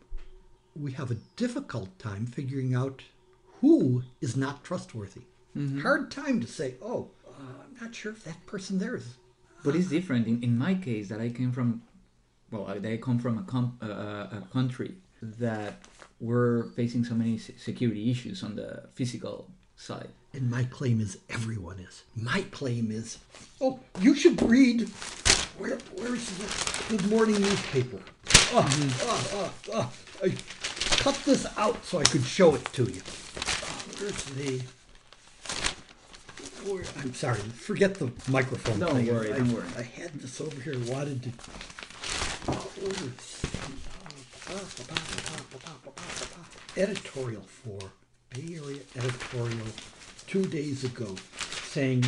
We 0.75 0.93
have 0.93 1.11
a 1.11 1.17
difficult 1.37 1.97
time 1.99 2.27
figuring 2.27 2.75
out 2.75 3.03
who 3.61 4.03
is 4.21 4.37
not 4.37 4.65
trustworthy. 4.65 5.23
Hard 5.83 6.11
time 6.11 6.41
to 6.41 6.47
say, 6.47 6.75
oh, 6.83 7.11
uh, 7.29 7.33
I'm 7.65 7.77
not 7.81 7.95
sure 7.95 8.11
if 8.13 8.25
that 8.25 8.45
person 8.47 8.79
there 8.79 8.97
is. 8.97 9.15
But 9.65 9.77
it's 9.77 9.89
different. 9.89 10.27
In, 10.27 10.43
in 10.43 10.59
my 10.59 10.75
case, 10.75 11.09
that 11.09 11.21
I 11.21 11.29
came 11.29 11.53
from 11.53 11.83
well, 12.51 12.67
I- 12.67 12.79
they 12.79 12.99
come 12.99 13.19
from 13.19 13.39
a, 13.39 13.43
com- 13.45 13.79
uh, 13.81 13.87
uh, 13.87 14.41
a 14.43 14.49
country 14.53 14.95
that 15.23 15.75
we're 16.21 16.65
facing 16.71 17.05
so 17.05 17.15
many 17.15 17.39
security 17.39 18.11
issues 18.11 18.43
on 18.43 18.57
the 18.57 18.85
physical 18.95 19.49
side. 19.77 20.09
And 20.33 20.51
my 20.51 20.65
claim 20.65 21.01
is 21.01 21.19
everyone 21.31 21.79
is. 21.79 22.03
My 22.17 22.43
claim 22.51 22.91
is, 22.91 23.19
oh, 23.61 23.81
you 24.01 24.15
should 24.15 24.41
read. 24.43 24.89
Where, 25.59 25.79
where's 25.97 26.27
the 26.39 26.97
Good 26.97 27.09
Morning 27.11 27.41
newspaper? 27.41 27.99
Oh, 28.55 28.67
oh, 29.03 29.31
oh, 29.35 29.73
oh. 29.75 29.93
I 30.23 30.35
cut 30.97 31.15
this 31.25 31.47
out 31.57 31.85
so 31.85 31.99
I 31.99 32.05
could 32.05 32.25
show 32.25 32.55
it 32.55 32.65
to 32.73 32.85
you. 32.85 33.03
Oh, 33.05 33.83
where's 33.99 34.25
the? 34.25 34.63
Where, 36.71 36.85
I'm 37.01 37.13
sorry. 37.15 37.39
Forget 37.39 37.95
the 37.97 38.11
microphone. 38.29 38.79
Don't 38.79 38.95
thing. 38.95 39.07
worry, 39.13 39.33
I, 39.33 39.39
don't 39.39 39.53
worry. 39.53 39.67
I 39.77 39.83
had 39.83 40.13
this 40.15 40.41
over 40.41 40.61
here. 40.61 40.79
Wanted 40.87 41.23
to. 41.25 41.31
Oh, 42.49 42.71
where's- 42.81 43.82
editorial 46.77 47.43
for 47.43 47.79
Bay 48.31 48.57
Area 48.57 48.81
editorial 48.97 49.67
two 50.27 50.45
days 50.47 50.85
ago 50.85 51.15
saying 51.65 52.05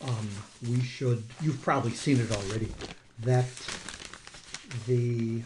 um, 0.00 0.28
we 0.68 0.80
should, 0.80 1.22
you've 1.40 1.60
probably 1.62 1.92
seen 1.92 2.20
it 2.20 2.30
already, 2.30 2.68
that 3.20 3.46
the, 4.86 5.42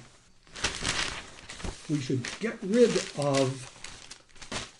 we 1.90 2.00
should 2.00 2.26
get 2.40 2.58
rid 2.62 2.90
of 3.18 3.72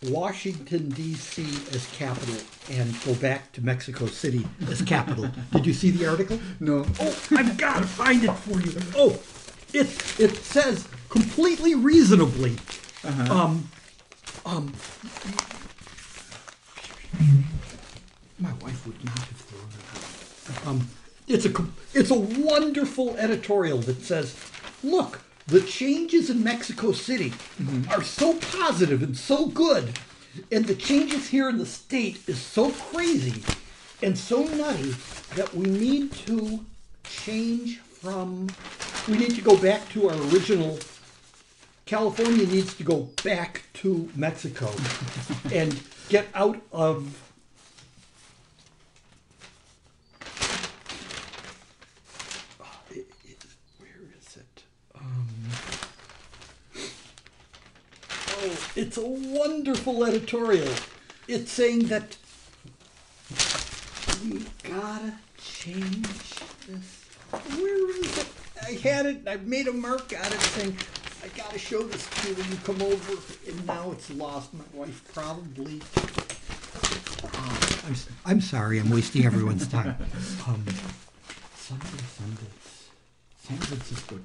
Washington 0.09 0.93
DC 0.93 1.75
as 1.75 1.87
capital 1.97 2.37
and 2.71 2.95
go 3.05 3.15
back 3.15 3.53
to 3.53 3.65
Mexico 3.65 4.07
City 4.07 4.47
as 4.69 4.83
capital. 4.83 5.31
Did 5.53 5.67
you 5.67 5.73
see 5.73 5.91
the 5.91 6.07
article? 6.07 6.39
No. 6.61 6.87
Oh, 7.01 7.19
I've 7.33 7.57
got 7.57 7.79
to 7.79 7.87
find 7.87 8.25
it 8.25 8.33
for 8.33 8.61
you. 8.61 8.73
Oh, 8.95 9.19
it 9.73 9.87
it 10.21 10.37
says 10.37 10.87
completely 11.09 11.75
reasonably. 11.75 12.57
Um, 13.05 13.69
um, 14.45 14.73
my 18.39 18.53
wife 18.61 18.87
would 18.87 19.05
not 19.05 19.19
have 19.19 19.37
thrown 19.37 19.69
it 19.71 20.59
out. 20.59 20.67
Um, 20.67 20.89
it's 21.29 21.47
a 21.47 21.67
it's 21.95 22.11
a 22.11 22.19
wonderful 22.19 23.17
editorial 23.17 23.79
that 23.79 24.03
says, 24.03 24.37
look, 24.83 25.21
the 25.47 25.61
changes 25.61 26.31
in 26.31 26.43
Mexico 26.43 26.93
City 26.93 27.33
are 27.91 28.03
so 28.03 28.35
positive 28.35 29.03
and 29.03 29.17
so 29.17 29.47
good, 29.47 29.99
and 30.53 30.67
the 30.67 30.75
changes 30.75 31.29
here 31.29 31.49
in 31.49 31.59
the 31.59 31.67
state 31.67 32.21
is 32.29 32.41
so 32.41 32.71
crazy 32.71 33.43
and 34.03 34.17
so 34.19 34.45
nutty 34.45 34.95
that 35.35 35.55
we 35.55 35.67
need 35.67 36.13
to 36.13 36.65
change 37.05 37.79
from 37.79 38.49
we 39.09 39.17
need 39.17 39.35
to 39.35 39.41
go 39.41 39.57
back 39.57 39.89
to 39.91 40.09
our 40.09 40.17
original 40.33 40.79
California 41.87 42.45
needs 42.47 42.75
to 42.75 42.83
go 42.83 43.09
back 43.23 43.63
to 43.75 44.11
Mexico 44.17 44.69
and 45.53 45.81
get 46.09 46.27
out 46.35 46.61
of 46.73 47.17
It- 52.91 53.07
it- 53.25 53.45
where 53.79 54.01
is 54.19 54.37
it? 54.37 54.63
Um, 54.95 55.29
oh, 58.39 58.69
it's 58.75 58.97
a 58.97 59.07
wonderful 59.07 60.05
editorial. 60.05 60.73
It's 61.29 61.51
saying 61.53 61.87
that 61.87 62.17
we 64.25 64.45
gotta 64.63 65.15
change 65.43 66.07
this. 66.67 67.05
Where 67.59 67.91
is 68.01 68.19
it? 68.19 68.27
I 68.63 68.71
had 68.73 69.07
it. 69.07 69.29
I 69.29 69.37
made 69.37 69.69
a 69.69 69.73
mark 69.73 70.13
on 70.19 70.33
it 70.33 70.41
saying, 70.41 70.79
I 71.27 71.29
gotta 71.37 71.59
show 71.59 71.83
this 71.83 72.07
to 72.07 72.29
you 72.29 72.35
when 72.37 72.49
you 72.53 72.57
come 72.59 72.81
over. 72.83 73.21
And 73.49 73.67
now 73.67 73.91
it's 73.91 74.11
lost. 74.11 74.55
My 74.55 74.63
wife 74.73 75.03
probably. 75.13 75.83
Oh, 77.25 77.83
I'm, 77.89 77.95
I'm 78.25 78.41
sorry. 78.41 78.79
I'm 78.79 78.89
wasting 78.91 79.27
everyone's 79.27 79.67
time. 79.77 79.97
Um, 80.47 80.65
Sunday, 81.57 82.05
Sundays. 82.17 82.53
Is 83.49 84.01
good. 84.01 84.25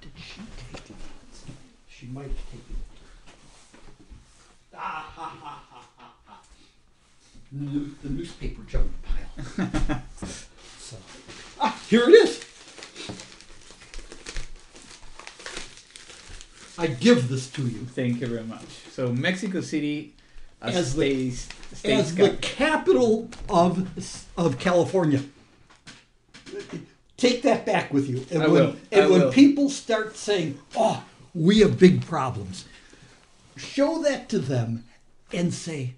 Did 0.00 0.12
she 0.16 0.40
take 0.72 0.90
it? 0.90 0.96
She 1.90 2.06
might 2.06 2.22
have 2.28 2.44
taken 2.46 2.60
it. 2.70 2.86
Ah, 4.74 5.12
ha, 5.14 5.36
ha, 5.42 5.62
ha, 5.70 5.82
ha, 5.98 6.12
ha. 6.24 6.40
The 8.02 8.08
newspaper 8.08 8.62
junk 8.66 8.90
pile. 9.02 10.02
so, 10.78 10.96
ah, 11.60 11.78
here 11.90 12.08
it 12.08 12.14
is. 12.14 12.46
I 16.78 16.86
give 16.88 17.28
this 17.28 17.48
to 17.50 17.62
you 17.62 17.84
Thank 17.86 18.20
you 18.20 18.26
very 18.26 18.44
much. 18.44 18.66
So 18.90 19.12
Mexico 19.12 19.60
City 19.60 20.14
as, 20.60 20.76
As 20.76 20.94
the- 20.94 21.00
stays 21.30 21.48
as 21.84 22.14
the 22.14 22.30
capital. 22.40 23.28
capital 23.28 23.30
of 23.48 24.28
of 24.36 24.58
California. 24.58 25.22
Take 27.16 27.42
that 27.42 27.64
back 27.64 27.92
with 27.92 28.08
you. 28.08 28.24
And 28.30 28.42
I 28.42 28.46
when, 28.48 28.52
will. 28.54 28.76
And 28.92 29.04
I 29.04 29.08
when 29.08 29.20
will. 29.22 29.32
people 29.32 29.70
start 29.70 30.16
saying, 30.16 30.58
"Oh, 30.74 31.02
we 31.34 31.60
have 31.60 31.78
big 31.78 32.04
problems," 32.04 32.64
show 33.56 34.02
that 34.02 34.28
to 34.30 34.38
them 34.38 34.84
and 35.32 35.52
say, 35.52 35.94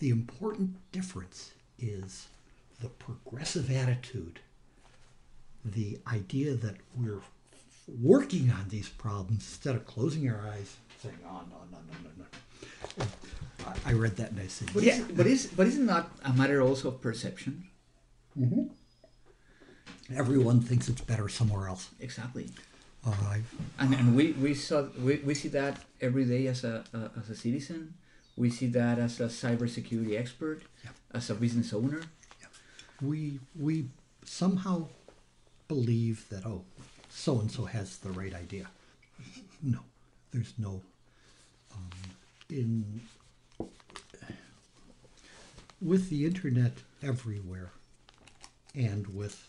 "The 0.00 0.08
important 0.10 0.76
difference 0.92 1.52
is 1.78 2.28
the 2.80 2.88
progressive 2.88 3.70
attitude, 3.70 4.40
the 5.64 5.98
idea 6.06 6.54
that 6.54 6.76
we're 6.94 7.20
working 7.86 8.50
on 8.50 8.68
these 8.68 8.88
problems 8.88 9.42
instead 9.44 9.74
of 9.76 9.86
closing 9.86 10.28
our 10.30 10.40
eyes, 10.48 10.76
saying, 11.02 11.18
"Oh 11.26 11.42
no, 11.50 11.58
no, 11.72 11.78
no, 11.78 11.98
no, 12.04 12.10
no." 12.18 13.06
I- 13.84 13.92
read 13.92 14.16
that 14.16 14.30
and 14.32 14.40
I 14.40 14.46
said, 14.48 14.70
But, 14.74 14.82
"Yeah." 14.84 14.98
is, 14.98 15.04
but 15.12 15.26
is 15.26 15.46
but 15.46 15.66
is 15.66 15.76
it 15.78 15.82
not 15.82 16.10
a 16.24 16.32
matter 16.32 16.60
also 16.62 16.88
of 16.88 17.00
perception? 17.00 17.68
Everyone 20.14 20.60
thinks 20.60 20.88
it's 20.88 21.00
better 21.00 21.28
somewhere 21.28 21.66
else. 21.68 21.90
Exactly. 22.00 22.50
Uh, 23.04 23.10
I, 23.10 23.42
And, 23.78 23.94
and 23.94 24.16
we, 24.16 24.32
we 24.32 24.54
saw 24.54 24.82
we, 25.00 25.16
we 25.16 25.34
see 25.34 25.48
that 25.48 25.84
every 26.00 26.24
day 26.24 26.46
as 26.46 26.64
a, 26.64 26.84
a 26.92 27.10
as 27.18 27.30
a 27.30 27.34
citizen. 27.34 27.94
We 28.36 28.50
see 28.50 28.66
that 28.68 28.98
as 28.98 29.18
a 29.20 29.26
cybersecurity 29.26 30.18
expert, 30.18 30.62
Yeah. 30.84 30.90
as 31.12 31.30
a 31.30 31.34
business 31.34 31.72
owner. 31.72 32.02
we 33.02 33.40
we 33.58 33.86
somehow 34.24 34.88
believe 35.68 36.28
that 36.30 36.44
oh, 36.46 36.64
so 37.16 37.40
and 37.40 37.50
so 37.50 37.64
has 37.64 37.96
the 37.98 38.10
right 38.10 38.34
idea. 38.34 38.68
No, 39.62 39.78
there's 40.32 40.52
no. 40.58 40.82
Um, 41.74 41.90
in 42.50 43.00
with 45.80 46.10
the 46.10 46.26
internet 46.26 46.72
everywhere, 47.02 47.70
and 48.74 49.06
with 49.08 49.48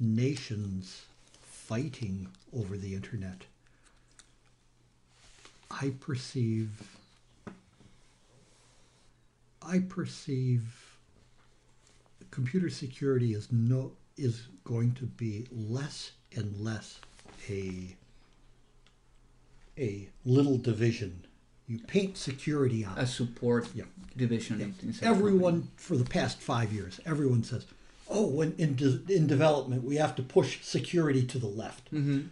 nations 0.00 1.04
fighting 1.40 2.26
over 2.52 2.76
the 2.76 2.94
internet, 2.94 3.42
I 5.70 5.92
perceive. 6.00 6.98
I 9.64 9.78
perceive 9.78 10.96
computer 12.32 12.68
security 12.68 13.34
is 13.34 13.46
no 13.52 13.92
is 14.16 14.48
going 14.64 14.94
to 14.94 15.04
be 15.04 15.46
less 15.52 16.10
and 16.36 16.60
less 16.60 16.98
a 17.48 17.96
a 19.78 20.08
little 20.24 20.58
division. 20.58 21.24
You 21.66 21.78
paint 21.78 22.16
security 22.18 22.84
on 22.84 22.98
A 22.98 23.06
support 23.06 23.68
Yeah. 23.74 23.84
division. 24.16 24.74
yeah. 24.82 25.08
Everyone 25.08 25.68
for 25.76 25.96
the 25.96 26.04
past 26.04 26.38
five 26.40 26.72
years, 26.72 27.00
everyone 27.06 27.42
says, 27.44 27.64
"Oh, 28.08 28.26
when 28.26 28.52
in 28.58 28.74
de- 28.76 29.02
in 29.14 29.26
development, 29.26 29.82
we 29.84 29.96
have 29.96 30.14
to 30.16 30.22
push 30.22 30.62
security 30.62 31.24
to 31.26 31.38
the 31.38 31.46
left." 31.46 31.92
Mm-hmm. 31.92 32.26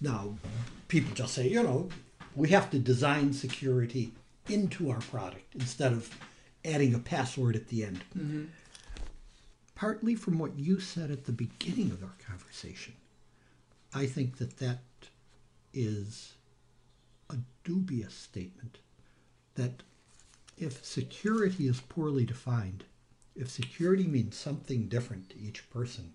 Now, 0.00 0.38
people 0.86 1.12
just 1.14 1.34
say, 1.34 1.48
you 1.48 1.62
know, 1.62 1.88
we 2.36 2.50
have 2.50 2.70
to 2.70 2.78
design 2.78 3.32
security 3.32 4.12
into 4.48 4.88
our 4.90 5.00
product 5.00 5.52
instead 5.56 5.92
of 5.92 6.16
adding 6.64 6.94
a 6.94 6.98
password 7.00 7.56
at 7.56 7.68
the 7.68 7.84
end. 7.84 8.04
Mm-hmm. 8.16 8.44
Partly 9.80 10.14
from 10.14 10.38
what 10.38 10.58
you 10.58 10.78
said 10.78 11.10
at 11.10 11.24
the 11.24 11.32
beginning 11.32 11.90
of 11.90 12.02
our 12.02 12.14
conversation, 12.28 12.92
I 13.94 14.04
think 14.04 14.36
that 14.36 14.58
that 14.58 14.82
is 15.72 16.34
a 17.30 17.36
dubious 17.64 18.12
statement. 18.12 18.76
That 19.54 19.82
if 20.58 20.84
security 20.84 21.66
is 21.66 21.80
poorly 21.80 22.26
defined, 22.26 22.84
if 23.34 23.48
security 23.48 24.06
means 24.06 24.36
something 24.36 24.86
different 24.86 25.30
to 25.30 25.40
each 25.40 25.70
person, 25.70 26.12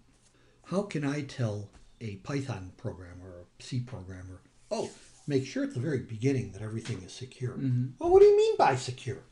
how 0.66 0.84
can 0.84 1.04
I 1.04 1.24
tell 1.24 1.70
a 2.00 2.18
Python 2.18 2.72
programmer 2.78 3.26
or 3.26 3.46
a 3.60 3.64
C 3.64 3.80
programmer, 3.80 4.42
oh, 4.70 4.92
make 5.26 5.44
sure 5.44 5.64
at 5.64 5.74
the 5.74 5.80
very 5.80 6.02
beginning 6.02 6.52
that 6.52 6.62
everything 6.62 7.02
is 7.02 7.14
secure? 7.14 7.58
Oh, 8.00 8.10
what 8.10 8.20
do 8.20 8.28
you 8.28 8.38
mean 8.38 8.58
by 8.58 8.76
secure? 8.76 9.24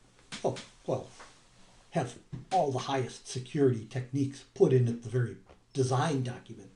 Oh, 0.44 0.56
well, 0.88 1.06
have 1.94 2.16
all 2.52 2.72
the 2.72 2.78
highest 2.80 3.28
security 3.28 3.86
techniques 3.88 4.44
put 4.54 4.72
in 4.72 4.88
at 4.88 5.04
the 5.04 5.08
very 5.08 5.36
design 5.72 6.24
document. 6.24 6.68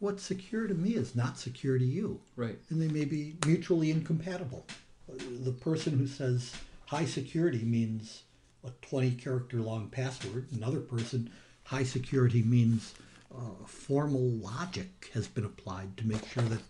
What's 0.00 0.24
secure 0.24 0.66
to 0.66 0.74
me 0.74 0.90
is 0.90 1.14
not 1.14 1.38
secure 1.38 1.78
to 1.78 1.84
you. 1.84 2.20
Right. 2.34 2.58
And 2.70 2.82
they 2.82 2.88
may 2.88 3.04
be 3.04 3.36
mutually 3.46 3.92
incompatible. 3.92 4.66
The 5.08 5.52
person 5.52 5.96
who 5.96 6.08
says 6.08 6.52
high 6.86 7.04
security 7.04 7.62
means 7.62 8.24
a 8.66 8.70
20 8.82 9.12
character 9.12 9.58
long 9.58 9.88
password. 9.90 10.48
Another 10.52 10.80
person, 10.80 11.30
high 11.62 11.84
security 11.84 12.42
means 12.42 12.94
uh, 13.32 13.64
formal 13.64 14.28
logic 14.28 15.10
has 15.14 15.28
been 15.28 15.44
applied 15.44 15.96
to 15.98 16.06
make 16.06 16.26
sure 16.26 16.42
that 16.42 16.62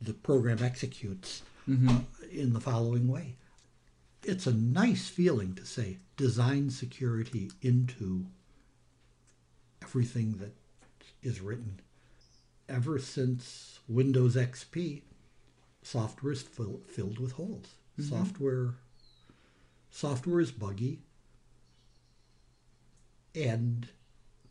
the 0.00 0.12
program 0.12 0.58
executes 0.60 1.42
uh, 1.88 1.98
in 2.32 2.52
the 2.52 2.60
following 2.60 3.06
way. 3.06 3.36
It's 4.26 4.46
a 4.46 4.54
nice 4.54 5.08
feeling 5.08 5.54
to 5.54 5.66
say 5.66 5.98
design 6.16 6.70
security 6.70 7.50
into 7.60 8.26
everything 9.82 10.38
that 10.38 10.54
is 11.22 11.40
written. 11.40 11.80
Ever 12.68 12.98
since 12.98 13.80
Windows 13.86 14.34
XP, 14.34 15.02
software 15.82 16.32
is 16.32 16.42
fill, 16.42 16.80
filled 16.88 17.18
with 17.18 17.32
holes. 17.32 17.74
Mm-hmm. 17.98 18.16
Software 18.16 18.74
software 19.90 20.40
is 20.40 20.50
buggy 20.50 20.98
and 23.34 23.88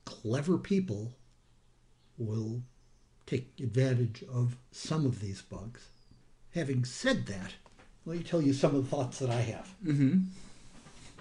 clever 0.05 0.57
people 0.57 1.15
will 2.17 2.61
take 3.25 3.51
advantage 3.59 4.23
of 4.31 4.57
some 4.71 5.05
of 5.05 5.19
these 5.19 5.41
bugs. 5.41 5.87
Having 6.51 6.85
said 6.85 7.25
that, 7.25 7.53
let 8.05 8.17
me 8.17 8.23
tell 8.23 8.41
you 8.41 8.53
some 8.53 8.75
of 8.75 8.83
the 8.83 8.95
thoughts 8.95 9.19
that 9.19 9.29
I 9.29 9.41
have. 9.41 9.69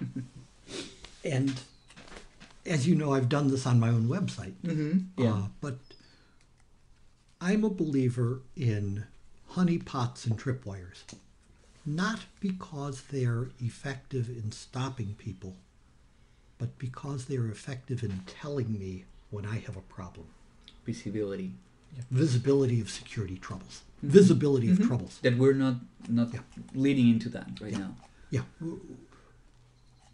and 1.25 1.61
as 2.67 2.87
you 2.87 2.95
know, 2.95 3.13
I've 3.13 3.29
done 3.29 3.49
this 3.49 3.67
on 3.67 3.79
my 3.81 3.89
own 3.89 4.09
website. 4.09 4.55
Yeah. 5.17 5.33
Uh, 5.33 5.43
but 5.61 5.79
I'm 7.41 7.65
a 7.65 7.71
believer 7.71 8.41
in 8.57 9.05
honeypots 9.53 10.27
and 10.27 10.39
tripwires, 10.39 11.03
not 11.85 12.21
because 12.41 13.03
they're 13.11 13.49
effective 13.61 14.29
in 14.29 14.53
stopping 14.53 15.15
people, 15.19 15.57
but 16.59 16.79
because 16.79 17.27
they're 17.27 17.47
effective 17.47 18.03
in 18.03 18.21
telling 18.27 18.79
me 18.79 19.05
when 19.31 19.45
I 19.47 19.59
have 19.59 19.77
a 19.77 19.83
problem. 19.83 20.27
Visibility. 20.87 21.53
Visibility 22.11 22.81
of 22.81 22.91
security 22.91 23.37
troubles. 23.37 23.83
Mm-hmm. 23.99 24.09
Visibility 24.09 24.71
of 24.71 24.79
mm-hmm. 24.79 24.89
troubles. 24.89 25.19
That 25.23 25.37
we're 25.39 25.55
not 25.55 25.77
not 26.09 26.33
Yeah. 26.33 26.41
leading 26.75 27.09
into 27.09 27.29
that 27.31 27.61
right 27.61 27.73
now. 27.73 27.97
Yeah. 28.31 28.43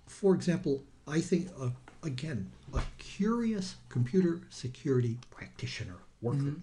For 0.07 0.35
example, 0.35 0.83
I 1.07 1.21
think, 1.21 1.51
uh, 1.59 1.71
again, 2.03 2.51
a 2.75 2.83
curious 2.99 3.77
computer 3.89 4.41
security 4.51 5.19
practitioner, 5.31 5.99
worker, 6.21 6.39
mm-hmm. 6.39 6.61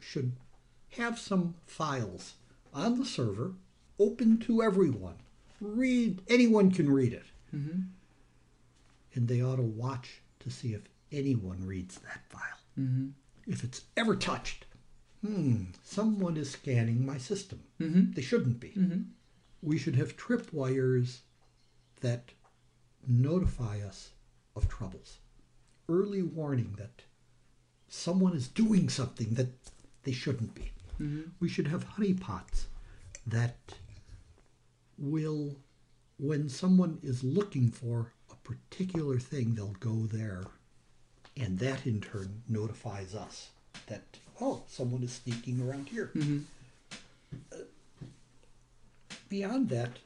should 0.00 0.32
have 0.90 1.18
some 1.18 1.54
files 1.66 2.34
on 2.72 2.98
the 2.98 3.04
server 3.04 3.54
open 3.98 4.38
to 4.38 4.62
everyone. 4.62 5.16
Read, 5.60 6.22
anyone 6.28 6.70
can 6.70 6.90
read 6.90 7.12
it. 7.12 7.24
And 9.14 9.28
they 9.28 9.40
ought 9.42 9.56
to 9.56 9.62
watch 9.62 10.20
to 10.40 10.50
see 10.50 10.74
if 10.74 10.82
anyone 11.10 11.66
reads 11.66 11.98
that 12.00 12.20
file. 12.28 12.60
If 13.46 13.62
it's 13.64 13.82
ever 13.96 14.16
touched, 14.16 14.66
hmm, 15.24 15.64
someone 15.82 16.36
is 16.36 16.50
scanning 16.50 17.04
my 17.06 17.18
system. 17.18 17.60
Mm-hmm. 17.80 18.12
They 18.12 18.22
shouldn't 18.22 18.60
be 18.60 18.68
mm-hmm. 18.70 19.02
we 19.62 19.78
should 19.78 19.96
have 19.96 20.16
tripwires 20.16 21.20
that 22.00 22.32
notify 23.06 23.80
us 23.80 24.10
of 24.54 24.68
troubles. 24.68 25.18
Early 25.88 26.22
warning 26.22 26.74
that 26.78 27.02
someone 27.88 28.34
is 28.34 28.48
doing 28.48 28.88
something 28.88 29.34
that 29.34 29.52
they 30.02 30.12
shouldn't 30.12 30.54
be. 30.54 30.72
Mm-hmm. 31.00 31.22
We 31.40 31.48
should 31.48 31.68
have 31.68 31.96
honeypots 31.96 32.64
that 33.26 33.56
will, 34.98 35.56
when 36.18 36.48
someone 36.48 36.98
is 37.02 37.22
looking 37.22 37.70
for 37.70 38.12
a 38.30 38.36
particular 38.36 39.18
thing, 39.18 39.54
they'll 39.54 39.76
go 39.80 40.06
there. 40.06 40.44
And 41.38 41.58
that 41.58 41.86
in 41.86 42.00
turn 42.00 42.42
notifies 42.48 43.14
us 43.14 43.50
that, 43.88 44.02
oh, 44.40 44.62
someone 44.66 45.02
is 45.02 45.12
sneaking 45.12 45.60
around 45.60 45.88
here 45.88 46.10
mm-hmm. 46.14 46.38
uh, 47.52 47.64
beyond 49.28 49.68
that, 49.68 49.98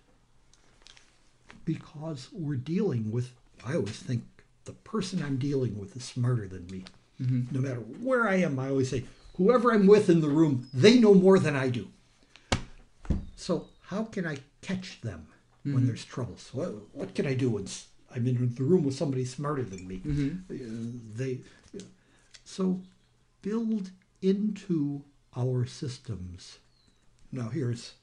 because 1.64 2.28
we're 2.32 2.56
dealing 2.56 3.12
with, 3.12 3.30
I 3.64 3.76
always 3.76 3.98
think 3.98 4.24
the 4.64 4.72
person 4.72 5.22
I'm 5.22 5.36
dealing 5.36 5.78
with 5.78 5.96
is 5.96 6.04
smarter 6.04 6.48
than 6.48 6.66
me. 6.66 6.84
Mm-hmm. 7.20 7.54
No 7.54 7.60
matter 7.60 7.80
where 7.80 8.28
I 8.28 8.36
am, 8.36 8.58
I 8.58 8.68
always 8.70 8.90
say, 8.90 9.04
whoever 9.36 9.72
I'm 9.72 9.86
with 9.86 10.10
in 10.10 10.20
the 10.20 10.28
room, 10.28 10.68
they 10.74 10.98
know 10.98 11.14
more 11.14 11.38
than 11.38 11.54
I 11.54 11.68
do. 11.68 11.88
So, 13.36 13.68
how 13.82 14.04
can 14.04 14.26
I 14.26 14.38
catch 14.62 15.00
them 15.00 15.26
when 15.62 15.74
mm-hmm. 15.74 15.86
there's 15.86 16.04
troubles? 16.04 16.50
What, 16.52 16.74
what 16.92 17.14
can 17.14 17.26
I 17.26 17.34
do 17.34 17.50
when 17.50 17.66
I'm 18.14 18.26
in 18.26 18.54
the 18.54 18.64
room 18.64 18.84
with 18.84 18.94
somebody 18.94 19.24
smarter 19.24 19.62
than 19.62 19.86
me? 19.86 19.98
Mm-hmm. 19.98 20.52
Uh, 20.52 21.16
they, 21.16 21.40
so, 22.44 22.80
build 23.42 23.90
into 24.22 25.02
our 25.36 25.64
systems. 25.64 26.58
Now, 27.32 27.48
here's 27.48 27.94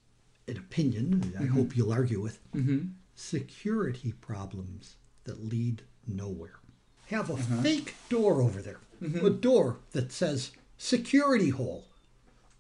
an 0.48 0.58
opinion 0.58 1.34
I 1.40 1.44
hope 1.44 1.68
mm-hmm. 1.68 1.80
you'll 1.80 1.92
argue 1.92 2.22
with 2.22 2.40
mm-hmm. 2.54 2.88
security 3.16 4.14
problems 4.22 4.96
that 5.26 5.44
lead 5.44 5.82
nowhere. 6.08 6.60
Have 7.08 7.30
a 7.30 7.34
uh-huh. 7.34 7.62
fake 7.62 7.96
door 8.10 8.42
over 8.42 8.62
there, 8.62 8.80
a 9.02 9.30
door 9.30 9.78
that 9.92 10.12
says 10.12 10.52
security 10.78 11.50
hole 11.50 11.86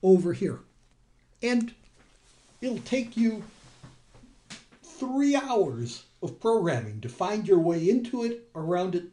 over 0.03 0.33
here. 0.33 0.59
And 1.41 1.73
it'll 2.61 2.79
take 2.79 3.15
you 3.15 3.43
three 4.81 5.35
hours 5.35 6.03
of 6.29 6.39
programming 6.39 7.01
to 7.01 7.09
find 7.09 7.47
your 7.47 7.59
way 7.59 7.89
into 7.89 8.23
it, 8.23 8.49
around 8.55 8.95
it, 8.95 9.05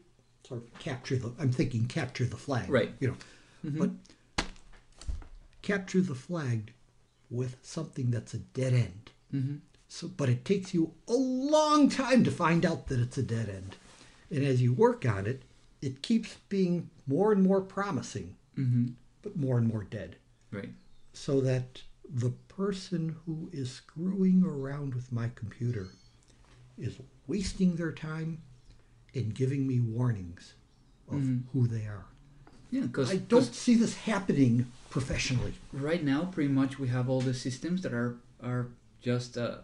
sort 0.47 0.63
of 0.63 0.79
capture 0.79 1.17
the, 1.17 1.33
I'm 1.39 1.53
thinking 1.53 1.87
capture 1.87 2.25
the 2.25 2.37
flag. 2.37 2.69
Right. 2.69 2.93
You 3.01 3.09
know, 3.09 3.17
mm-hmm. 3.65 3.79
but 3.79 4.47
capture 5.63 6.01
the 6.01 6.15
flag 6.15 6.73
with 7.31 7.57
something 7.63 8.11
that's 8.11 8.35
a 8.35 8.39
dead 8.39 8.73
end. 8.73 9.11
Mm-hmm. 9.35 9.57
So, 9.89 10.09
but 10.09 10.29
it 10.29 10.45
takes 10.45 10.75
you 10.75 10.93
a 11.09 11.15
long 11.15 11.89
time 11.89 12.25
to 12.25 12.31
find 12.31 12.67
out 12.67 12.89
that 12.89 13.01
it's 13.01 13.19
a 13.19 13.23
dead 13.23 13.49
end. 13.49 13.77
And 14.31 14.45
as 14.45 14.61
you 14.61 14.73
work 14.73 15.07
on 15.07 15.27
it, 15.27 15.43
it 15.81 16.03
keeps 16.03 16.37
being 16.49 16.91
more 17.07 17.33
and 17.33 17.43
more 17.43 17.61
promising, 17.61 18.37
mm-hmm. 18.59 18.89
but 19.23 19.37
more 19.37 19.59
and 19.59 19.69
more 19.69 19.85
dead. 19.85 20.17
Right. 20.51 20.71
So 21.13 21.41
that 21.43 21.83
the 22.09 22.31
person 22.49 23.17
who 23.25 23.49
is 23.53 23.71
screwing 23.71 24.45
around 24.45 24.95
with 24.95 25.13
my 25.13 25.31
computer 25.35 25.89
is 26.79 26.97
wasting 27.27 27.77
their 27.77 27.93
time 27.93 28.43
and 29.15 29.35
giving 29.35 29.67
me 29.67 29.81
warnings 29.81 30.55
of 31.11 31.23
who 31.53 31.67
they 31.67 31.87
are. 31.87 32.07
Yeah, 32.71 32.83
because 32.83 33.13
I 33.13 33.17
don't 33.17 33.55
see 33.55 33.77
this 33.77 33.95
happening 33.95 34.71
professionally. 34.91 35.55
right 35.73 36.03
now, 36.03 36.25
pretty 36.25 36.53
much 36.53 36.79
we 36.79 36.89
have 36.89 37.09
all 37.09 37.21
the 37.21 37.35
systems 37.35 37.83
that 37.83 37.93
are 37.93 38.17
are 38.43 38.69
just 39.01 39.39
uh, 39.39 39.59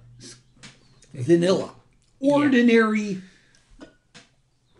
vanilla, 1.12 1.70
ordinary, 2.20 3.20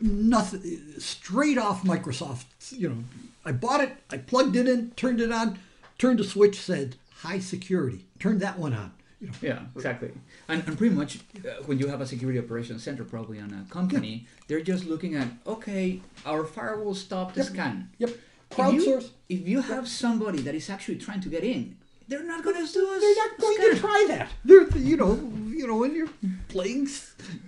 nothing, 0.00 0.78
straight 0.98 1.58
off 1.58 1.82
Microsoft. 1.82 2.44
You 2.70 2.90
know, 2.90 3.04
I 3.44 3.52
bought 3.52 3.80
it, 3.80 3.96
I 4.10 4.18
plugged 4.18 4.54
it 4.54 4.68
in, 4.68 4.92
turned 4.92 5.20
it 5.20 5.32
on, 5.32 5.58
turned 5.98 6.20
a 6.20 6.24
switch, 6.24 6.60
said 6.60 6.96
high 7.22 7.40
security, 7.40 8.06
turned 8.18 8.40
that 8.40 8.58
one 8.58 8.74
on. 8.74 8.92
You 9.20 9.26
know, 9.28 9.32
Yeah, 9.42 9.60
exactly. 9.76 10.10
And, 10.48 10.62
and 10.66 10.78
pretty 10.78 10.94
much 10.94 11.18
uh, 11.44 11.62
when 11.66 11.78
you 11.78 11.88
have 11.88 12.00
a 12.00 12.06
security 12.06 12.38
operations 12.38 12.82
center, 12.82 13.04
probably 13.04 13.38
on 13.40 13.52
a 13.52 13.70
company, 13.72 14.26
they're 14.48 14.62
just 14.62 14.84
looking 14.86 15.14
at, 15.14 15.28
okay, 15.46 16.00
our 16.24 16.44
firewall 16.44 16.94
stopped 16.94 17.34
the 17.34 17.42
Yep. 17.42 17.50
scan. 17.52 17.90
yep, 17.98 18.10
If 18.10 18.18
you- 18.18 18.56
crowdsource. 18.56 19.10
If 19.28 19.46
you 19.46 19.60
have 19.60 19.86
somebody 19.88 20.40
that 20.42 20.54
is 20.54 20.68
actually 20.70 20.96
trying 20.98 21.20
to 21.20 21.28
get 21.28 21.44
in, 21.44 21.76
they're 22.08 22.24
not 22.24 22.42
going 22.42 22.56
to 22.66 22.72
do 22.72 22.80
a 22.80 22.98
They're 22.98 23.14
not 23.24 23.38
going 23.38 23.56
scan. 23.58 23.70
to 23.74 23.80
try 23.80 24.04
that. 24.08 24.28
They're, 24.44 24.66
you 24.78 24.96
know, 24.96 25.12
you 25.48 25.66
know, 25.68 25.76
when 25.76 25.94
you're 25.94 26.08
playing 26.48 26.88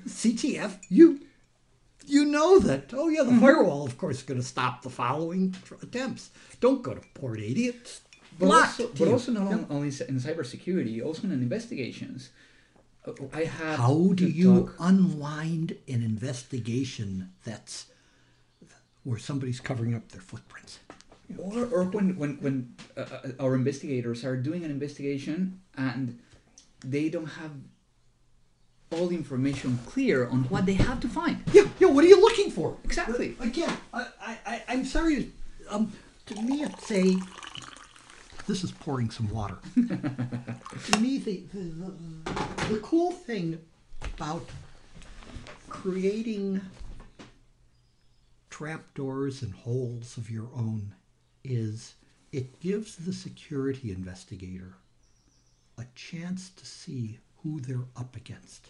CTF, 0.07 0.79
you 0.89 1.21
you 2.07 2.25
know 2.25 2.59
that. 2.59 2.93
Oh 2.93 3.09
yeah, 3.09 3.23
the 3.23 3.37
firewall, 3.41 3.85
of 3.87 3.97
course, 3.99 4.19
is 4.19 4.23
going 4.23 4.41
to 4.41 4.47
stop 4.47 4.83
the 4.83 4.91
following 4.91 5.55
tr- 5.65 5.75
attempts. 5.83 6.31
Don't 6.61 6.83
go 6.83 6.95
to 6.95 7.01
port 7.15 7.41
eighty. 7.41 7.67
It's 7.67 8.03
But 8.43 8.49
blocked. 8.49 8.81
also, 8.81 8.93
but 8.99 9.09
also 9.09 9.33
not 9.33 9.51
Yep. 9.51 9.59
on- 9.61 9.67
only 9.71 9.89
in 9.89 10.17
cybersecurity, 10.21 11.05
also 11.05 11.23
in 11.25 11.33
investigations. 11.33 12.31
Uh, 13.07 13.13
I 13.33 13.45
have. 13.45 13.79
How 13.79 14.13
do 14.15 14.27
you 14.27 14.53
talk- 14.67 14.77
unwind 14.81 15.77
an 15.89 16.03
investigation 16.03 17.31
that's 17.45 17.87
where 19.05 19.19
somebody's 19.19 19.61
covering 19.61 19.95
up 19.95 20.09
their 20.11 20.21
footprints? 20.21 20.79
or, 21.39 21.65
or 21.67 21.85
when 21.85 22.17
when 22.19 22.33
when 22.45 22.75
uh, 22.97 23.01
uh, 23.01 23.29
our 23.45 23.55
investigators 23.55 24.23
are 24.25 24.37
doing 24.37 24.65
an 24.65 24.71
investigation 24.71 25.61
and 25.79 26.19
they 26.85 27.09
don't 27.09 27.31
have 27.41 27.53
all 28.91 29.07
the 29.07 29.17
information 29.17 29.79
clear 29.87 30.29
on 30.29 30.45
what 30.51 30.67
they 30.67 30.75
have 30.75 31.01
to 31.01 31.09
find. 31.09 31.37
Yeah, 31.53 31.69
yeah. 31.81 31.89
What 31.89 32.05
are 32.05 32.09
you 32.09 32.21
looking 32.21 32.51
for? 32.51 32.77
Exactly. 32.85 33.35
Again, 33.41 33.73
I, 33.95 34.01
I, 34.21 34.33
I- 34.53 34.63
I'm 34.69 34.85
sorry. 34.85 35.31
Um, 35.71 35.93
to 36.27 36.35
me, 36.43 36.65
it's 36.65 36.91
a. 36.91 37.17
This 38.47 38.65
is 38.65 38.73
pouring 38.73 39.11
some 39.11 39.31
water. 39.31 39.59
to 39.75 40.99
me, 41.01 41.19
the, 41.19 41.45
the, 41.53 41.61
the, 41.61 42.75
the 42.75 42.81
cool 42.81 43.13
thing 43.13 43.59
about 44.17 44.45
creating 45.69 46.61
trapdoors 48.51 49.43
and 49.43 49.53
holes 49.55 50.17
of 50.17 50.29
your 50.29 50.49
own 50.55 50.95
is 51.45 51.95
it 52.33 52.61
gives 52.61 52.97
the 52.97 53.13
security 53.13 53.91
investigator 53.91 54.75
a 55.79 55.85
chance 55.95 56.51
to 56.51 56.67
see 56.67 57.19
who 57.43 57.61
they're 57.61 57.87
up 57.97 58.17
against, 58.17 58.69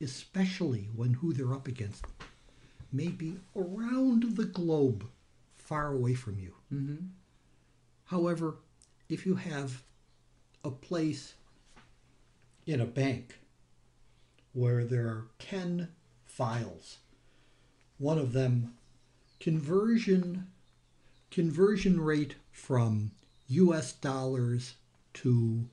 especially 0.00 0.88
when 0.94 1.14
who 1.14 1.32
they're 1.32 1.54
up 1.54 1.66
against 1.66 2.04
may 2.92 3.08
be 3.08 3.38
around 3.56 4.36
the 4.36 4.44
globe, 4.44 5.06
far 5.56 5.92
away 5.92 6.14
from 6.14 6.38
you. 6.38 6.54
Mm-hmm. 6.72 7.06
However, 8.04 8.56
if 9.12 9.26
you 9.26 9.34
have 9.34 9.82
a 10.64 10.70
place 10.70 11.34
in 12.66 12.80
a 12.80 12.86
bank 12.86 13.38
where 14.54 14.84
there 14.84 15.06
are 15.06 15.26
10 15.38 15.88
files, 16.24 16.98
one 17.98 18.18
of 18.18 18.32
them 18.32 18.72
conversion 19.38 20.46
conversion 21.30 22.00
rate 22.00 22.36
from 22.52 23.10
US 23.48 23.92
dollars 23.92 24.74
to 25.14 25.64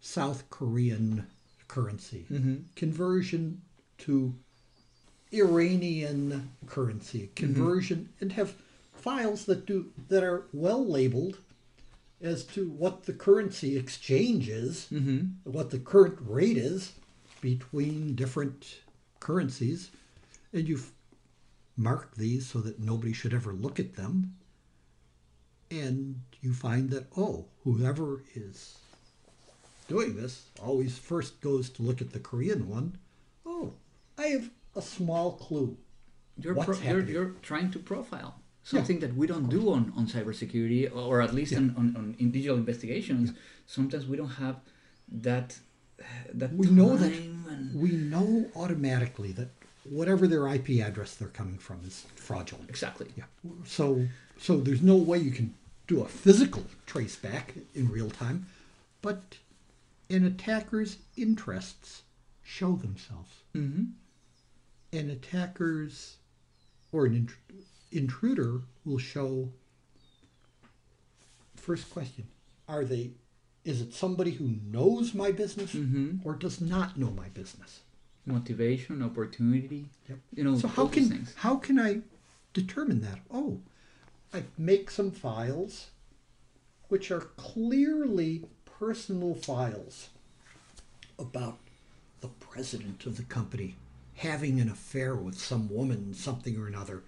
South 0.00 0.50
Korean 0.50 1.26
currency, 1.68 2.26
mm-hmm. 2.30 2.56
conversion 2.74 3.62
to 3.98 4.34
Iranian 5.32 6.50
currency, 6.66 7.30
conversion, 7.34 8.10
and 8.20 8.32
have 8.32 8.54
files 8.92 9.44
that 9.46 9.66
do 9.66 9.86
that 10.08 10.22
are 10.22 10.44
well 10.52 10.84
labeled 10.84 11.38
as 12.20 12.44
to 12.44 12.70
what 12.70 13.04
the 13.04 13.12
currency 13.12 13.76
exchange 13.76 14.48
is, 14.48 14.86
mm-hmm. 14.92 15.26
what 15.44 15.70
the 15.70 15.78
current 15.78 16.18
rate 16.20 16.56
is 16.56 16.92
between 17.40 18.14
different 18.14 18.80
currencies, 19.20 19.90
and 20.52 20.68
you 20.68 20.78
mark 21.76 22.14
these 22.14 22.46
so 22.46 22.60
that 22.60 22.78
nobody 22.78 23.12
should 23.12 23.34
ever 23.34 23.52
look 23.52 23.78
at 23.78 23.94
them. 23.94 24.34
And 25.70 26.20
you 26.40 26.52
find 26.52 26.90
that, 26.90 27.06
oh, 27.16 27.46
whoever 27.64 28.22
is 28.34 28.78
doing 29.88 30.16
this 30.16 30.46
always 30.62 30.96
first 30.96 31.40
goes 31.40 31.68
to 31.70 31.82
look 31.82 32.00
at 32.00 32.12
the 32.12 32.20
Korean 32.20 32.68
one. 32.68 32.96
Oh, 33.44 33.72
I 34.16 34.28
have 34.28 34.50
a 34.76 34.82
small 34.82 35.32
clue. 35.32 35.76
You're, 36.38 36.54
pro- 36.54 36.78
you're, 36.78 37.00
you're 37.02 37.34
trying 37.42 37.70
to 37.72 37.78
profile 37.78 38.36
something 38.64 38.98
that 39.00 39.14
we 39.14 39.26
don't 39.26 39.48
do 39.48 39.72
on, 39.72 39.92
on 39.96 40.06
cybersecurity 40.06 40.82
or 40.94 41.20
at 41.20 41.32
least 41.34 41.54
on, 41.54 41.74
on, 41.78 41.94
on 41.96 42.16
in 42.18 42.30
digital 42.30 42.56
investigations. 42.56 43.32
Sometimes 43.66 44.06
we 44.06 44.16
don't 44.16 44.36
have 44.44 44.56
that 45.26 45.56
that 46.32 46.52
We 46.54 46.66
know 46.68 46.96
that 46.96 47.12
and 47.12 47.80
we 47.80 47.90
know 47.92 48.50
automatically 48.56 49.32
that 49.32 49.48
whatever 49.88 50.26
their 50.26 50.48
IP 50.48 50.68
address 50.88 51.14
they're 51.14 51.28
coming 51.28 51.58
from 51.58 51.80
is 51.86 52.06
fraudulent. 52.16 52.68
exactly. 52.70 53.06
Yeah. 53.16 53.24
So 53.64 54.06
so 54.38 54.56
there's 54.56 54.82
no 54.82 54.96
way 54.96 55.18
you 55.18 55.30
can 55.30 55.54
do 55.86 56.00
a 56.02 56.08
physical 56.08 56.64
trace 56.86 57.16
back 57.16 57.54
in 57.74 57.90
real 57.90 58.10
time, 58.10 58.46
but 59.02 59.20
an 60.10 60.24
attacker's 60.24 60.96
interests 61.16 62.02
show 62.42 62.72
themselves. 62.76 63.32
Mm-hmm. 63.54 63.84
An 64.98 65.10
attacker's 65.10 66.16
or 66.92 67.04
an 67.06 67.14
int- 67.14 67.30
intruder 67.94 68.62
will 68.84 68.98
show. 68.98 69.50
First 71.56 71.90
question: 71.90 72.26
Are 72.68 72.84
they? 72.84 73.12
Is 73.64 73.80
it 73.80 73.94
somebody 73.94 74.32
who 74.32 74.56
knows 74.70 75.14
my 75.14 75.32
business 75.32 75.72
Mhm. 75.74 76.20
or 76.24 76.34
does 76.34 76.60
not 76.60 76.98
know 76.98 77.10
my 77.10 77.28
business? 77.30 77.80
Motivation, 78.26 79.02
opportunity. 79.02 79.86
Yep. 80.08 80.18
You 80.34 80.44
know, 80.44 80.58
so 80.58 80.68
how 80.68 80.86
can 80.88 81.08
things. 81.08 81.32
how 81.36 81.56
can 81.56 81.78
I 81.78 82.02
determine 82.52 83.00
that? 83.02 83.20
Oh, 83.30 83.60
I 84.32 84.44
make 84.58 84.90
some 84.90 85.10
files 85.10 85.88
which 86.88 87.10
are 87.10 87.20
clearly 87.36 88.44
personal 88.66 89.34
files 89.34 90.10
about 91.18 91.58
the 92.20 92.28
president 92.28 93.06
of 93.06 93.16
the 93.16 93.22
company 93.24 93.76
having 94.16 94.60
an 94.60 94.68
affair 94.68 95.16
with 95.16 95.38
some 95.38 95.68
woman, 95.68 96.12
something 96.14 96.56
or 96.58 96.66
another. 96.66 97.02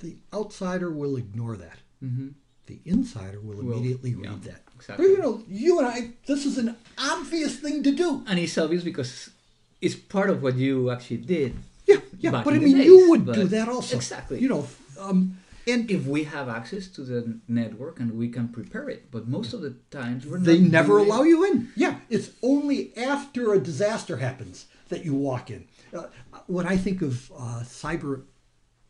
The 0.00 0.16
outsider 0.32 0.90
will 0.90 1.16
ignore 1.16 1.56
that. 1.56 1.78
Mm-hmm. 2.02 2.28
The 2.66 2.80
insider 2.84 3.40
will 3.40 3.56
Will, 3.56 3.74
immediately 3.74 4.10
yeah, 4.10 4.30
read 4.30 4.42
that. 4.44 4.62
exactly. 4.74 5.06
You 5.06 5.18
know, 5.18 5.42
you 5.48 5.78
and 5.78 5.86
I. 5.88 6.10
This 6.26 6.44
is 6.44 6.58
an 6.58 6.76
obvious 6.98 7.56
thing 7.56 7.82
to 7.84 7.92
do. 7.92 8.24
And 8.26 8.38
it's 8.38 8.58
obvious 8.58 8.82
because 8.82 9.30
it's 9.80 9.94
part 9.94 10.30
of 10.30 10.42
what 10.42 10.56
you 10.56 10.90
actually 10.90 11.18
did. 11.18 11.54
Yeah, 11.86 11.96
yeah. 12.18 12.30
but 12.42 12.54
I 12.54 12.58
mean, 12.58 12.76
days, 12.76 12.86
you 12.86 13.10
would 13.10 13.32
do 13.32 13.44
that 13.44 13.68
also. 13.68 13.96
Exactly. 13.96 14.40
You 14.40 14.48
know, 14.48 14.66
um, 14.98 15.38
and 15.68 15.90
if 15.90 16.06
we 16.06 16.24
have 16.24 16.48
access 16.48 16.88
to 16.88 17.02
the 17.02 17.38
network 17.48 18.00
and 18.00 18.18
we 18.18 18.28
can 18.28 18.48
prepare 18.48 18.88
it, 18.88 19.10
but 19.10 19.28
most 19.28 19.52
of 19.52 19.62
the 19.62 19.74
times 19.90 20.26
we're 20.26 20.38
they 20.38 20.58
never 20.58 20.98
allow 20.98 21.22
you 21.22 21.44
in. 21.44 21.72
Yeah, 21.76 21.98
it's 22.08 22.30
only 22.42 22.96
after 22.96 23.52
a 23.52 23.60
disaster 23.60 24.16
happens 24.16 24.66
that 24.88 25.04
you 25.04 25.14
walk 25.14 25.50
in. 25.50 25.66
Uh, 25.92 26.06
what 26.46 26.66
I 26.66 26.76
think 26.76 27.02
of 27.02 27.30
uh, 27.36 27.62
cyber 27.64 28.22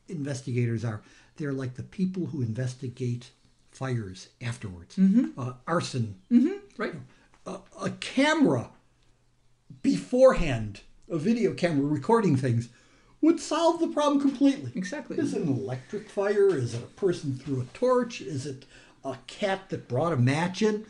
investigators 0.09 0.85
are 0.85 1.03
they're 1.37 1.53
like 1.53 1.75
the 1.75 1.83
people 1.83 2.27
who 2.27 2.42
investigate 2.42 3.31
fires 3.71 4.29
afterwards, 4.40 4.99
uh, 5.37 5.53
arson, 5.66 6.14
right. 6.79 6.95
a, 7.47 7.59
a 7.83 7.90
camera 8.01 8.71
beforehand, 9.83 10.81
a 11.11 11.19
video 11.19 11.53
camera 11.53 11.85
recording 11.87 12.37
things, 12.37 12.71
would 13.21 13.38
solve 13.38 13.81
the 13.81 13.88
problem 13.88 14.21
completely. 14.21 14.73
Exactly. 14.75 15.19
Is 15.19 15.35
it 15.35 15.42
an 15.42 15.49
electric 15.49 16.09
fire? 16.09 16.57
Is 16.57 16.75
it 16.75 16.83
a 16.83 17.01
person 17.01 17.35
threw 17.38 17.61
a 17.61 17.64
torch? 17.77 18.21
Is 18.21 18.47
it 18.47 18.64
a 19.05 19.19
cat 19.27 19.69
that 19.71 19.88
brought 19.88 20.12
a 20.12 20.16
match 20.16 20.62
in? 20.62 20.87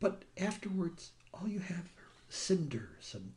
But 0.00 0.22
afterwards, 0.36 1.10
all 1.34 1.48
you 1.48 1.58
have 1.60 1.78
are 1.78 2.12
cinders 2.28 3.14
and 3.14 3.32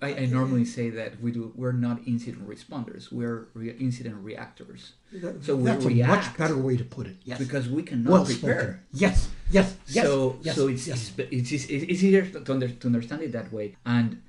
I, 0.00 0.14
I 0.22 0.26
normally 0.26 0.64
say 0.64 0.90
that 0.90 1.20
we 1.20 1.30
do. 1.32 1.52
We're 1.54 1.72
not 1.72 2.00
incident 2.06 2.48
responders. 2.48 3.10
We're 3.12 3.48
re- 3.54 3.76
incident 3.78 4.16
reactors. 4.22 4.92
that- 5.12 5.44
So 5.44 5.56
we 5.56 5.64
that's 5.64 5.84
a 5.84 5.94
much 6.14 6.36
better 6.36 6.56
way 6.56 6.76
to 6.76 6.84
put 6.84 7.06
it. 7.06 7.16
Yes. 7.24 7.38
because 7.38 7.68
we 7.68 7.82
cannot 7.82 8.10
well 8.12 8.24
prepare. 8.24 8.60
spoken. 8.60 8.80
Yes. 9.04 9.28
Yes. 9.50 9.76
Yes. 9.88 10.06
so 10.06 10.36
yes, 10.42 10.54
so 10.56 10.68
it's, 10.68 10.86
yes. 10.86 11.12
it's, 11.18 11.52
it's, 11.52 11.52
it's, 11.52 11.82
it's 11.90 12.02
easier 12.04 12.24
to, 12.26 12.52
under, 12.52 12.68
to 12.68 12.86
understand 12.86 13.22
it 13.22 13.32
that 13.32 13.52
way. 13.52 13.76
And 13.84 14.22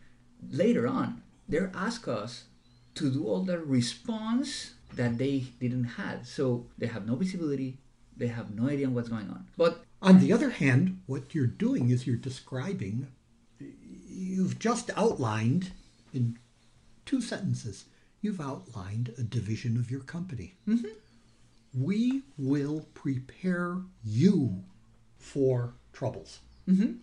later 0.52 0.88
on, 0.88 1.22
they 1.50 1.60
ask 1.74 2.08
us 2.08 2.32
to 2.96 3.10
do 3.12 3.26
all 3.28 3.42
the 3.42 3.60
response 3.60 4.74
that 4.96 5.18
they 5.18 5.46
didn't 5.60 5.86
have. 6.02 6.28
So 6.28 6.68
they 6.78 6.88
have 6.88 7.08
no 7.08 7.16
visibility. 7.16 7.78
They 8.16 8.28
have 8.28 8.54
no 8.54 8.70
idea 8.70 8.90
what's 8.90 9.10
going 9.10 9.30
on. 9.30 9.48
But 9.58 9.84
On 10.02 10.20
the 10.20 10.32
other 10.34 10.50
hand, 10.52 11.00
what 11.08 11.34
you're 11.34 11.48
doing 11.68 11.90
is 11.90 12.06
you're 12.06 12.18
describing, 12.32 13.08
you've 14.14 14.60
just 14.60 14.90
outlined 14.96 15.72
in 16.14 16.38
two 17.06 17.22
sentences, 17.22 17.86
you've 18.22 18.42
outlined 18.42 19.14
a 19.18 19.24
division 19.24 19.78
of 19.78 19.92
your 19.92 20.02
company. 20.02 20.56
Mm-hmm. 20.68 20.88
We 21.76 22.22
will 22.38 22.86
prepare 22.94 23.78
you 24.04 24.64
for 25.18 25.74
troubles. 25.92 26.40
Mm-hmm. 26.70 26.94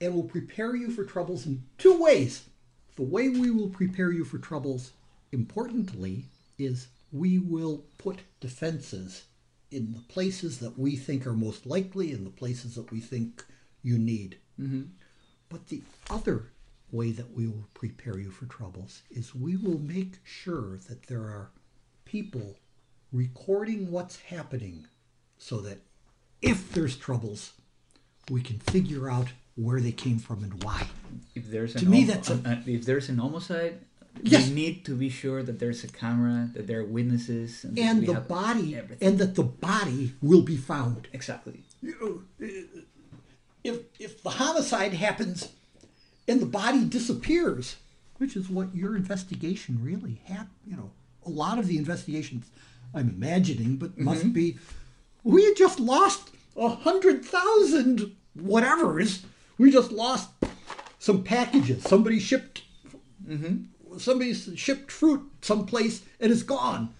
And 0.00 0.14
we'll 0.14 0.24
prepare 0.24 0.76
you 0.76 0.90
for 0.90 1.04
troubles 1.04 1.46
in 1.46 1.62
two 1.78 2.00
ways. 2.00 2.44
The 2.96 3.02
way 3.02 3.28
we 3.28 3.50
will 3.50 3.68
prepare 3.68 4.12
you 4.12 4.24
for 4.24 4.38
troubles, 4.38 4.92
importantly, 5.32 6.26
is 6.58 6.88
we 7.12 7.38
will 7.38 7.84
put 7.98 8.20
defenses 8.40 9.24
in 9.70 9.92
the 9.92 10.00
places 10.00 10.58
that 10.58 10.78
we 10.78 10.96
think 10.96 11.26
are 11.26 11.32
most 11.32 11.66
likely 11.66 12.12
and 12.12 12.26
the 12.26 12.30
places 12.30 12.74
that 12.74 12.90
we 12.90 13.00
think 13.00 13.44
you 13.82 13.98
need. 13.98 14.38
Mm-hmm. 14.60 14.82
But 15.48 15.68
the 15.68 15.82
other 16.10 16.46
way 16.92 17.10
that 17.12 17.32
we 17.32 17.46
will 17.46 17.66
prepare 17.74 18.18
you 18.18 18.30
for 18.30 18.46
troubles 18.46 19.02
is 19.10 19.34
we 19.34 19.56
will 19.56 19.78
make 19.78 20.14
sure 20.24 20.78
that 20.88 21.04
there 21.04 21.22
are 21.22 21.50
people 22.04 22.56
recording 23.12 23.90
what's 23.90 24.20
happening 24.20 24.86
so 25.38 25.60
that 25.60 25.78
if 26.42 26.72
there's 26.72 26.96
troubles, 26.96 27.52
we 28.30 28.40
can 28.42 28.58
figure 28.58 29.10
out 29.10 29.28
where 29.56 29.80
they 29.80 29.92
came 29.92 30.18
from 30.18 30.42
and 30.44 30.62
why. 30.62 30.86
if 31.34 31.50
there's 31.50 31.74
an 31.74 31.80
To 31.82 31.88
me, 31.88 32.04
that's 32.04 32.28
a- 32.30 32.34
an- 32.34 32.46
an- 32.46 32.64
if 32.66 32.84
there's 32.84 33.08
an 33.08 33.18
homicide, 33.18 33.80
Yes. 34.22 34.48
we 34.48 34.54
need 34.54 34.84
to 34.86 34.94
be 34.96 35.08
sure 35.08 35.42
that 35.42 35.58
there's 35.58 35.84
a 35.84 35.88
camera, 35.88 36.50
that 36.54 36.66
there 36.66 36.80
are 36.80 36.84
witnesses, 36.84 37.64
and, 37.64 37.78
And 37.78 38.06
the 38.06 38.20
body 38.20 38.74
everything. 38.74 39.06
and 39.08 39.18
that 39.18 39.34
the 39.34 39.42
body 39.44 40.14
will 40.22 40.42
be 40.42 40.56
found. 40.56 41.08
exactly. 41.12 41.62
Uh, 41.86 42.18
if 43.66 43.80
if 43.98 44.22
the 44.22 44.30
homicide 44.30 44.94
happens 44.94 45.48
and 46.28 46.40
the 46.40 46.46
body 46.46 46.84
disappears, 46.84 47.76
which 48.18 48.36
is 48.36 48.48
what 48.48 48.74
your 48.74 48.96
investigation 48.96 49.78
really 49.82 50.20
hap 50.24 50.48
you 50.66 50.76
know 50.76 50.90
a 51.24 51.30
lot 51.30 51.58
of 51.58 51.66
the 51.66 51.76
investigations 51.76 52.46
I'm 52.94 53.10
imagining, 53.10 53.76
but 53.76 53.90
mm-hmm. 53.90 54.04
must 54.04 54.32
be 54.32 54.58
we 55.24 55.52
just 55.54 55.80
lost 55.80 56.30
a 56.56 56.68
hundred 56.68 57.24
thousand 57.24 58.14
whatever's. 58.34 59.24
We 59.58 59.70
just 59.70 59.90
lost 59.90 60.30
some 60.98 61.24
packages. 61.24 61.82
Somebody 61.82 62.20
shipped 62.20 62.62
mm-hmm. 63.28 63.98
somebody 63.98 64.34
shipped 64.34 64.90
fruit 64.92 65.22
someplace 65.42 66.02
and 66.20 66.30
it's 66.30 66.42
gone. 66.42 66.94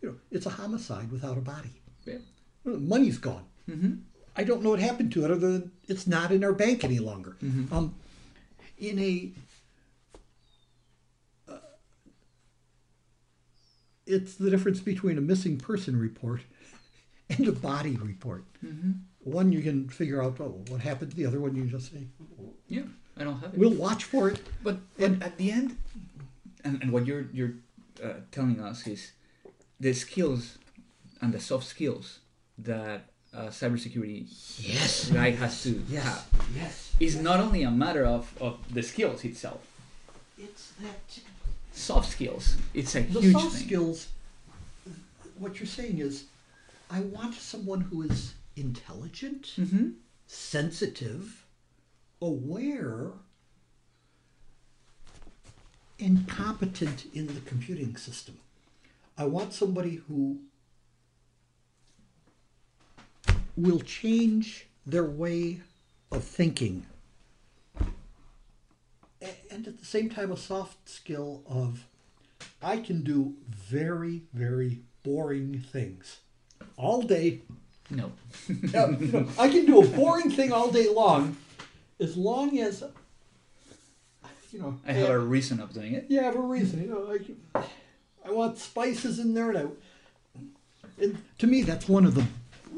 You 0.00 0.08
know, 0.08 0.14
it's 0.30 0.46
a 0.46 0.50
homicide 0.50 1.12
without 1.12 1.36
a 1.36 1.42
body. 1.42 1.82
Yeah. 2.06 2.18
Money's 2.64 3.18
gone. 3.18 3.44
Mm-hmm. 3.68 3.94
I 4.40 4.42
don't 4.42 4.62
know 4.62 4.70
what 4.70 4.80
happened 4.80 5.12
to 5.12 5.24
it 5.26 5.30
other 5.30 5.50
than 5.52 5.70
it's 5.86 6.06
not 6.06 6.32
in 6.32 6.42
our 6.42 6.54
bank 6.54 6.82
any 6.82 6.98
longer. 6.98 7.36
Um, 7.70 7.94
in 8.78 8.98
a, 8.98 9.32
uh, 11.46 11.58
it's 14.06 14.36
the 14.36 14.48
difference 14.48 14.80
between 14.80 15.18
a 15.18 15.20
missing 15.20 15.58
person 15.58 15.94
report 15.98 16.40
and 17.28 17.46
a 17.46 17.52
body 17.52 17.96
report. 17.96 18.44
One 19.24 19.52
you 19.52 19.60
can 19.60 19.90
figure 19.90 20.22
out 20.22 20.40
oh, 20.40 20.64
what 20.68 20.80
happened. 20.80 21.12
The 21.12 21.26
other 21.26 21.38
one 21.38 21.54
you 21.54 21.64
just 21.64 21.92
say 21.92 22.06
Yeah, 22.66 22.84
I 23.18 23.24
don't 23.24 23.38
have 23.40 23.52
it. 23.52 23.58
we'll 23.58 23.74
watch 23.74 24.04
for 24.04 24.30
it. 24.30 24.40
But, 24.64 24.78
but 24.96 25.22
at 25.22 25.36
the 25.36 25.50
end, 25.50 25.76
and, 26.64 26.80
and 26.82 26.90
what 26.92 27.04
you're 27.04 27.26
you're 27.34 27.56
uh, 28.02 28.20
telling 28.32 28.58
us 28.58 28.86
is 28.86 29.12
the 29.78 29.92
skills 29.92 30.56
and 31.20 31.34
the 31.34 31.40
soft 31.40 31.66
skills 31.66 32.20
that 32.56 33.09
uh, 33.34 33.46
cybersecurity 33.48 34.26
Yes. 34.58 35.10
right 35.10 35.34
has 35.36 35.62
to 35.62 35.82
Yes. 35.88 36.04
have 36.04 36.26
Yes. 36.54 36.92
is 37.00 37.16
not 37.16 37.40
only 37.40 37.62
a 37.62 37.70
matter 37.70 38.04
of, 38.04 38.36
of 38.40 38.58
the 38.74 38.82
skills 38.82 39.24
itself. 39.24 39.60
It's 40.38 40.72
that 40.82 41.18
Soft 41.72 42.10
skills, 42.10 42.56
it's 42.74 42.94
a 42.96 43.00
the 43.02 43.20
huge 43.20 43.32
soft 43.32 43.54
thing. 43.56 43.66
skills. 43.66 44.08
What 45.38 45.60
you're 45.60 45.66
saying 45.68 45.98
is, 45.98 46.24
I 46.90 47.00
want 47.00 47.34
someone 47.36 47.80
who 47.82 48.02
is 48.02 48.34
intelligent, 48.56 49.52
Mm-hmm. 49.56 49.90
sensitive, 50.26 51.46
aware, 52.20 53.12
and 55.98 56.26
competent 56.28 57.06
in 57.14 57.26
the 57.28 57.40
computing 57.42 57.96
system. 57.96 58.38
I 59.16 59.24
want 59.26 59.52
somebody 59.52 59.96
who 60.08 60.40
will 63.62 63.80
change 63.80 64.66
their 64.86 65.04
way 65.04 65.60
of 66.10 66.24
thinking. 66.24 66.86
And 69.50 69.66
at 69.66 69.78
the 69.78 69.84
same 69.84 70.08
time, 70.08 70.32
a 70.32 70.36
soft 70.36 70.88
skill 70.88 71.42
of 71.46 71.86
I 72.62 72.78
can 72.78 73.02
do 73.02 73.34
very, 73.50 74.22
very 74.32 74.80
boring 75.02 75.60
things 75.60 76.20
all 76.76 77.02
day 77.02 77.42
No. 77.90 78.12
yeah, 78.48 78.88
you 78.90 79.08
know, 79.08 79.28
I 79.38 79.48
can 79.48 79.66
do 79.66 79.82
a 79.82 79.86
boring 79.86 80.30
thing 80.30 80.52
all 80.52 80.70
day 80.70 80.88
long, 80.88 81.36
as 81.98 82.16
long 82.16 82.58
as 82.58 82.84
you 84.52 84.60
know. 84.60 84.78
I 84.86 84.92
have 84.92 85.10
a 85.10 85.18
reason 85.18 85.60
of 85.60 85.72
doing 85.72 85.94
it. 85.94 86.06
yeah, 86.08 86.20
I 86.20 86.24
have 86.24 86.36
a 86.36 86.40
reason. 86.40 86.82
You 86.82 86.88
know, 86.88 87.18
I, 87.54 87.62
I 88.24 88.30
want 88.30 88.58
spices 88.58 89.18
in 89.18 89.34
there, 89.34 89.50
and 89.50 89.58
I. 89.58 90.42
And 91.02 91.22
to 91.38 91.46
me, 91.46 91.62
that's 91.62 91.88
one 91.88 92.04
of 92.04 92.14
the 92.14 92.26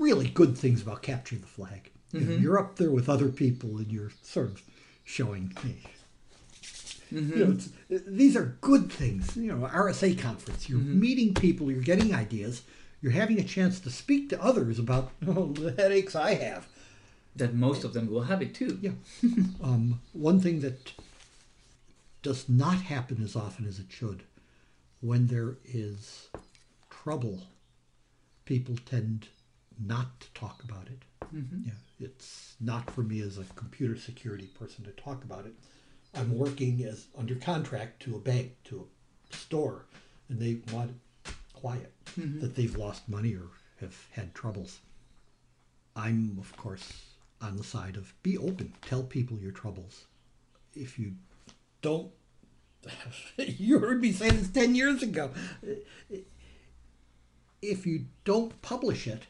really 0.03 0.29
good 0.29 0.59
things 0.59 0.83
about 0.83 1.03
capturing 1.03 1.41
the 1.41 1.47
flag. 1.47 1.91
You 2.13 2.21
know, 2.21 2.33
mm-hmm. 2.33 2.43
you're 2.43 2.59
up 2.59 2.77
there 2.77 2.91
with 2.91 3.09
other 3.09 3.29
people, 3.29 3.79
and 3.79 3.91
you're 3.91 4.13
sort 4.23 4.49
of 4.49 4.63
showing. 5.05 5.53
Hey, 5.63 5.79
You 7.11 7.21
know, 7.21 7.47
mm-hmm. 7.47 7.53
it's, 7.89 8.05
these 8.07 8.37
are 8.37 8.59
good 8.61 8.93
things. 8.93 9.37
You 9.37 9.55
know, 9.55 9.67
RSA 9.67 10.19
conference. 10.19 10.69
You're 10.69 10.81
mm-hmm. 10.81 11.01
meeting 11.01 11.35
people. 11.35 11.71
You're 11.71 11.81
getting 11.81 12.15
ideas. 12.15 12.63
You're 13.01 13.13
having 13.13 13.41
a 13.41 13.45
chance 13.45 13.81
to 13.81 13.91
speak 13.91 14.29
to 14.31 14.43
others 14.43 14.79
about 14.79 15.11
oh, 15.27 15.53
the 15.53 15.73
headaches 15.73 16.15
I 16.15 16.35
have. 16.35 16.69
That 17.35 17.55
most 17.55 17.83
of 17.83 17.95
them 17.95 18.11
will 18.11 18.25
have 18.25 18.43
it 18.43 18.55
too. 18.55 18.79
Yeah. 18.83 18.93
um, 19.63 20.01
one 20.13 20.39
thing 20.39 20.61
that 20.61 20.93
does 22.23 22.49
not 22.49 22.77
happen 22.77 23.23
as 23.23 23.35
often 23.35 23.67
as 23.67 23.79
it 23.79 23.87
should, 23.89 24.23
when 25.01 25.27
there 25.29 25.57
is 25.65 26.29
trouble, 26.91 27.41
people 28.45 28.77
tend 28.85 29.29
not 29.87 30.21
to 30.21 30.33
talk 30.35 30.63
about 30.65 30.87
it. 30.87 31.03
Mm-hmm. 31.35 31.69
Yeah, 31.69 32.07
it's 32.07 32.55
not 32.61 32.91
for 32.91 33.03
me 33.03 33.21
as 33.21 33.39
a 33.39 33.45
computer 33.55 33.97
security 33.97 34.47
person 34.59 34.85
to 34.85 34.91
talk 34.91 35.25
about 35.25 35.47
it. 35.47 35.55
I'm 36.15 36.37
working 36.37 36.85
as 36.85 37.07
under 37.17 37.35
contract 37.35 38.03
to 38.03 38.17
a 38.17 38.19
bank, 38.19 38.53
to 38.65 38.87
a 39.33 39.37
store, 39.37 39.87
and 40.29 40.41
they 40.41 40.59
want 40.73 40.91
it 40.91 40.97
quiet 41.55 41.93
mm-hmm. 42.19 42.41
that 42.41 42.57
they've 42.57 42.77
lost 42.77 43.09
money 43.09 43.35
or 43.35 43.49
have 43.81 43.97
had 44.11 44.35
troubles. 44.35 44.81
I'm, 45.95 46.37
of 46.39 46.57
course, 46.57 47.03
on 47.41 47.57
the 47.57 47.65
side 47.65 47.97
of 47.97 48.13
be 48.23 48.37
open, 48.37 48.73
tell 48.83 49.03
people 49.03 49.39
your 49.39 49.53
troubles. 49.53 50.07
If 50.75 50.99
you 50.99 51.13
don't, 51.83 52.11
you 53.37 53.79
heard 53.79 54.01
me 54.01 54.13
say 54.13 54.31
this 54.31 54.49
10 54.49 54.75
years 54.75 55.03
ago. 55.03 55.31
If 57.61 57.87
you 57.87 58.07
don't 58.25 58.61
publish 58.63 59.07
it, 59.07 59.23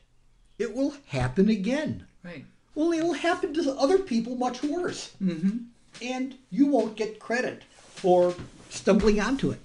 it 0.58 0.74
will 0.74 0.94
happen 1.06 1.48
again. 1.48 2.06
Right. 2.22 2.44
Only 2.76 2.98
it'll 2.98 3.12
happen 3.12 3.52
to 3.54 3.72
other 3.72 3.98
people 3.98 4.36
much 4.36 4.62
worse. 4.62 5.12
Mm-hmm. 5.22 5.58
And 6.00 6.36
you 6.50 6.66
won't 6.66 6.96
get 6.96 7.18
credit 7.18 7.62
for 7.74 8.34
stumbling 8.70 9.20
onto 9.20 9.50
it. 9.50 9.60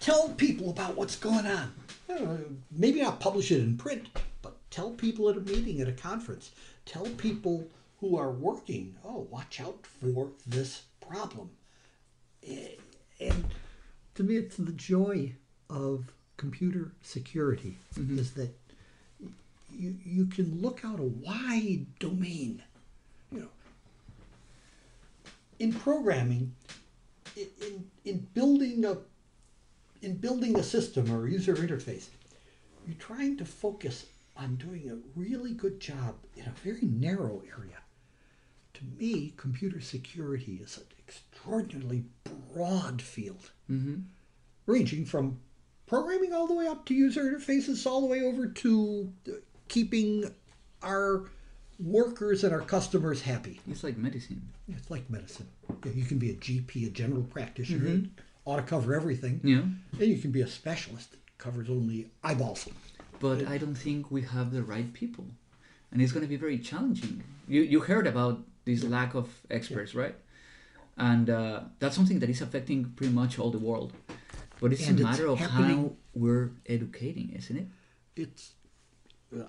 Tell 0.00 0.30
people 0.30 0.70
about 0.70 0.96
what's 0.96 1.16
going 1.16 1.46
on. 1.46 1.72
Uh, 2.10 2.36
maybe 2.70 3.02
not 3.02 3.20
publish 3.20 3.50
it 3.50 3.60
in 3.60 3.76
print, 3.76 4.08
but 4.42 4.56
tell 4.70 4.90
people 4.90 5.28
at 5.28 5.36
a 5.36 5.40
meeting, 5.40 5.80
at 5.80 5.88
a 5.88 5.92
conference. 5.92 6.50
Tell 6.84 7.04
people 7.06 7.66
who 8.00 8.16
are 8.16 8.30
working, 8.30 8.94
oh, 9.04 9.26
watch 9.30 9.60
out 9.60 9.86
for 9.86 10.28
this 10.46 10.82
problem. 11.00 11.50
Eh, 12.46 12.68
And 13.20 13.44
to 14.14 14.22
me, 14.22 14.36
it's 14.36 14.56
the 14.56 14.72
joy 14.72 15.32
of 15.70 16.12
computer 16.36 16.92
security 17.02 17.78
is 17.96 18.32
that 18.32 18.54
you, 19.72 19.96
you 20.04 20.26
can 20.26 20.60
look 20.60 20.80
out 20.84 21.00
a 21.00 21.04
wide 21.04 21.86
domain. 21.98 22.62
You 23.30 23.40
know, 23.40 23.48
in 25.58 25.72
programming, 25.72 26.54
in, 27.36 27.46
in, 27.60 27.84
in 28.04 28.26
building 28.34 28.84
a 28.84 28.98
in 30.02 30.16
building 30.16 30.58
a 30.58 30.62
system 30.62 31.10
or 31.10 31.26
a 31.26 31.30
user 31.30 31.54
interface, 31.54 32.08
you're 32.86 32.96
trying 32.98 33.36
to 33.38 33.44
focus 33.44 34.06
on 34.36 34.56
doing 34.56 34.90
a 34.90 35.18
really 35.18 35.52
good 35.52 35.80
job 35.80 36.14
in 36.36 36.44
a 36.44 36.52
very 36.62 36.82
narrow 36.82 37.42
area. 37.58 37.78
To 38.74 38.80
me, 38.98 39.32
computer 39.38 39.80
security 39.80 40.60
is 40.62 40.76
an 40.76 40.84
extraordinarily 40.98 42.04
broad 42.52 43.00
field, 43.00 43.50
Mm-hmm. 43.70 44.00
ranging 44.66 45.06
from 45.06 45.40
programming 45.86 46.32
all 46.32 46.46
the 46.46 46.54
way 46.54 46.66
up 46.68 46.84
to 46.86 46.94
user 46.94 47.24
interfaces, 47.24 47.86
all 47.86 48.00
the 48.02 48.06
way 48.06 48.20
over 48.20 48.46
to 48.46 49.12
uh, 49.28 49.32
keeping 49.68 50.32
our 50.82 51.24
workers 51.78 52.44
and 52.44 52.52
our 52.52 52.60
customers 52.60 53.22
happy. 53.22 53.60
It's 53.68 53.84
like 53.84 53.96
medicine. 53.96 54.48
It's 54.68 54.90
like 54.90 55.08
medicine. 55.10 55.48
Yeah, 55.84 55.92
You 55.92 56.04
can 56.04 56.18
be 56.18 56.30
a 56.30 56.34
GP, 56.34 56.86
a 56.86 56.90
general 56.90 57.22
practitioner, 57.22 57.86
it 57.88 58.04
ought 58.44 58.56
to 58.56 58.62
cover 58.62 58.94
everything. 58.94 59.40
Yeah. 59.44 59.60
And 60.00 60.08
you 60.08 60.18
can 60.18 60.30
be 60.30 60.40
a 60.40 60.46
specialist 60.46 61.10
that 61.12 61.20
covers 61.38 61.68
only 61.68 62.08
eyeballs. 62.24 62.68
But 63.20 63.46
I 63.48 63.58
don't 63.58 63.74
think 63.74 64.10
we 64.10 64.22
have 64.22 64.52
the 64.52 64.62
right 64.62 64.92
people. 64.92 65.24
And 65.92 66.00
it's 66.02 66.12
going 66.12 66.24
to 66.24 66.28
be 66.28 66.36
very 66.36 66.58
challenging. 66.58 67.22
You, 67.48 67.62
you 67.62 67.80
heard 67.80 68.06
about 68.06 68.40
this 68.64 68.82
lack 68.84 69.14
of 69.14 69.28
experts, 69.50 69.94
right? 69.94 70.14
And 70.96 71.28
uh, 71.30 71.60
that's 71.78 71.94
something 71.94 72.18
that 72.20 72.30
is 72.30 72.40
affecting 72.40 72.84
pretty 72.96 73.12
much 73.12 73.38
all 73.38 73.50
the 73.50 73.58
world. 73.58 73.92
But 74.60 74.72
it's 74.72 74.86
And 74.88 74.98
a 74.98 75.02
it's 75.02 75.10
matter 75.10 75.26
of 75.28 75.38
happening- 75.38 75.76
how 75.76 75.92
we're 76.14 76.50
educating, 76.66 77.30
isn't 77.36 77.56
it? 77.56 77.66
It's, 78.16 78.52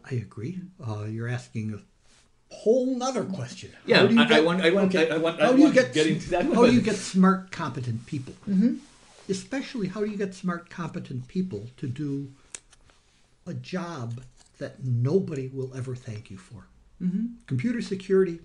I 0.09 0.15
agree. 0.15 0.59
Uh, 0.85 1.05
you're 1.05 1.27
asking 1.27 1.73
a 1.73 2.53
whole 2.53 2.95
nother 2.97 3.23
question. 3.23 3.71
Yeah, 3.85 3.97
How 3.99 4.07
do 4.07 4.13
you 4.15 4.21
I- 4.21 4.23
I 4.23 4.27
get- 4.27 4.45
want- 4.45 4.61
I 4.61 4.69
want- 4.71 4.95
I- 4.95 5.03
I 5.05 5.17
want- 5.17 5.41
I 5.41 5.45
how 5.47 5.51
do 5.53 5.61
you 5.61 5.71
get, 5.73 5.93
get 5.93 6.07
into 6.07 6.29
that 6.31 6.45
How 6.45 6.65
do 6.65 6.73
you 6.73 6.81
get 6.81 6.95
smart, 6.95 7.51
competent 7.51 8.05
people? 8.05 8.33
Mm-hmm. 8.49 8.75
Especially, 9.29 9.87
how 9.87 9.99
do 10.03 10.09
you 10.09 10.17
get 10.17 10.33
smart, 10.33 10.69
competent 10.69 11.27
people 11.27 11.69
to 11.77 11.87
do 11.87 12.31
a 13.45 13.53
job 13.53 14.21
that 14.59 14.83
nobody 14.83 15.47
will 15.53 15.71
ever 15.75 15.95
thank 15.95 16.31
you 16.31 16.37
for? 16.37 16.65
Mm-hmm. 17.01 17.25
Computer 17.45 17.81
security, 17.81 18.39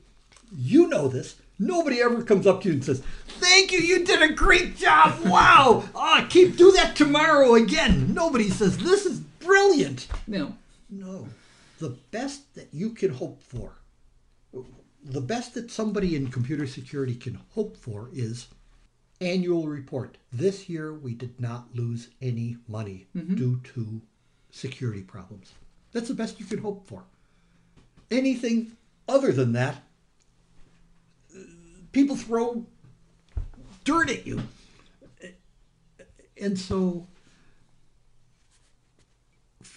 you 0.55 0.89
know 0.89 1.09
this. 1.09 1.37
Nobody 1.59 2.03
ever 2.03 2.23
comes 2.23 2.47
up 2.47 2.63
to 2.63 2.69
you 2.69 2.75
and 2.75 2.85
says, 2.85 3.03
"Thank 3.39 3.71
you, 3.73 3.79
you 3.79 4.05
did 4.05 4.21
a 4.21 4.33
great 4.33 4.77
job. 4.77 5.25
Wow, 5.25 5.85
ah, 5.95 6.27
keep 6.29 6.57
do 6.57 6.73
that 6.73 6.97
tomorrow 6.97 7.55
again." 7.55 8.13
Nobody 8.13 8.51
says 8.51 8.79
this 8.79 9.07
is 9.07 9.21
brilliant. 9.21 10.09
No. 10.27 10.57
No. 10.93 11.29
The 11.79 11.97
best 12.11 12.55
that 12.55 12.69
you 12.73 12.91
can 12.91 13.11
hope 13.11 13.43
for, 13.43 13.73
the 15.03 15.21
best 15.21 15.55
that 15.55 15.71
somebody 15.71 16.15
in 16.15 16.31
computer 16.31 16.67
security 16.67 17.15
can 17.15 17.41
hope 17.55 17.77
for 17.77 18.11
is 18.13 18.47
annual 19.21 19.67
report. 19.67 20.19
This 20.33 20.69
year 20.69 20.93
we 20.93 21.15
did 21.15 21.41
not 21.41 21.75
lose 21.75 22.11
any 22.21 22.59
money 22.69 23.07
mm-hmm. 23.17 23.35
due 23.35 23.61
to 23.75 24.03
security 24.51 25.03
problems. 25.03 25.55
That's 25.93 26.09
the 26.09 26.15
best 26.15 26.39
you 26.39 26.47
can 26.47 26.59
hope 26.59 26.87
for. 26.87 27.05
Anything 28.11 28.73
other 29.09 29.33
than 29.33 29.53
that, 29.55 29.83
people 31.93 32.17
throw 32.17 32.67
dirt 33.85 34.11
at 34.11 34.27
you. 34.27 34.43
And 36.41 36.59
so, 36.59 37.07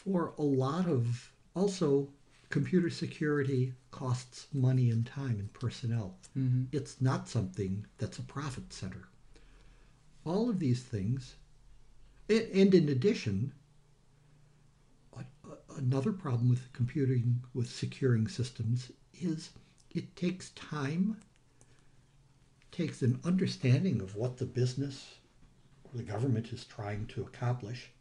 for 0.05 0.33
a 0.37 0.43
lot 0.43 0.87
of 0.87 1.31
also 1.55 2.07
computer 2.49 2.89
security 2.89 3.73
costs 3.91 4.47
money 4.53 4.89
and 4.89 5.05
time 5.05 5.39
and 5.39 5.51
personnel. 5.51 6.15
Mm-hmm. 6.37 6.63
It's 6.71 7.01
not 7.01 7.27
something 7.27 7.85
that's 7.97 8.19
a 8.19 8.23
profit 8.23 8.71
center. 8.71 9.09
All 10.23 10.49
of 10.49 10.59
these 10.59 10.83
things, 10.83 11.35
and 12.29 12.73
in 12.73 12.89
addition, 12.89 13.51
another 15.77 16.11
problem 16.11 16.49
with 16.49 16.71
computing 16.73 17.41
with 17.53 17.69
securing 17.69 18.27
systems 18.27 18.91
is 19.13 19.51
it 19.91 20.15
takes 20.15 20.49
time, 20.51 21.17
takes 22.71 23.01
an 23.01 23.19
understanding 23.23 24.01
of 24.01 24.15
what 24.15 24.37
the 24.37 24.45
business 24.45 25.15
or 25.83 25.97
the 25.97 26.03
government 26.03 26.51
is 26.51 26.65
trying 26.65 27.05
to 27.07 27.21
accomplish, 27.21 27.91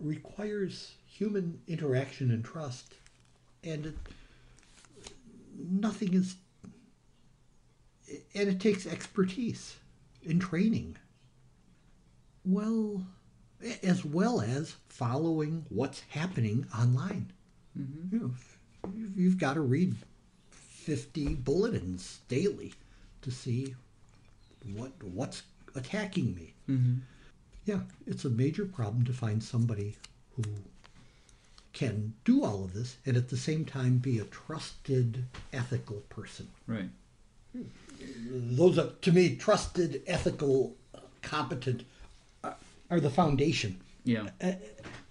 requires 0.00 0.92
human 1.06 1.60
interaction 1.68 2.30
and 2.30 2.44
trust, 2.44 2.94
and 3.62 3.86
it, 3.86 3.94
nothing 5.58 6.14
is, 6.14 6.36
and 8.34 8.48
it 8.48 8.60
takes 8.60 8.86
expertise 8.86 9.76
and 10.28 10.40
training. 10.40 10.96
Well, 12.44 13.04
as 13.82 14.04
well 14.04 14.40
as 14.40 14.76
following 14.88 15.66
what's 15.68 16.00
happening 16.08 16.66
online. 16.76 17.32
Mm-hmm. 17.78 18.14
You 18.16 18.20
know, 18.22 18.30
you've- 18.94 19.22
you've 19.22 19.38
got 19.38 19.54
to 19.54 19.60
read 19.60 19.94
50 20.50 21.34
bulletins 21.34 22.20
daily 22.28 22.72
to 23.22 23.30
see 23.30 23.74
what 24.74 24.92
what's 25.02 25.42
attacking 25.74 26.34
me. 26.34 26.54
Mm-hmm. 26.68 27.00
Yeah, 27.64 27.80
it's 28.06 28.24
a 28.24 28.30
major 28.30 28.64
problem 28.64 29.04
to 29.04 29.12
find 29.12 29.42
somebody 29.42 29.96
who 30.36 30.44
can 31.72 32.14
do 32.24 32.44
all 32.44 32.64
of 32.64 32.74
this 32.74 32.96
and 33.06 33.16
at 33.16 33.28
the 33.28 33.36
same 33.36 33.64
time 33.64 33.98
be 33.98 34.18
a 34.18 34.24
trusted, 34.24 35.24
ethical 35.52 35.96
person. 36.08 36.48
Right. 36.66 36.88
Those 38.26 38.78
are, 38.78 38.90
to 39.02 39.12
me, 39.12 39.36
trusted, 39.36 40.02
ethical, 40.06 40.74
competent 41.22 41.84
are, 42.42 42.56
are 42.90 43.00
the 43.00 43.10
foundation. 43.10 43.80
Yeah. 44.04 44.28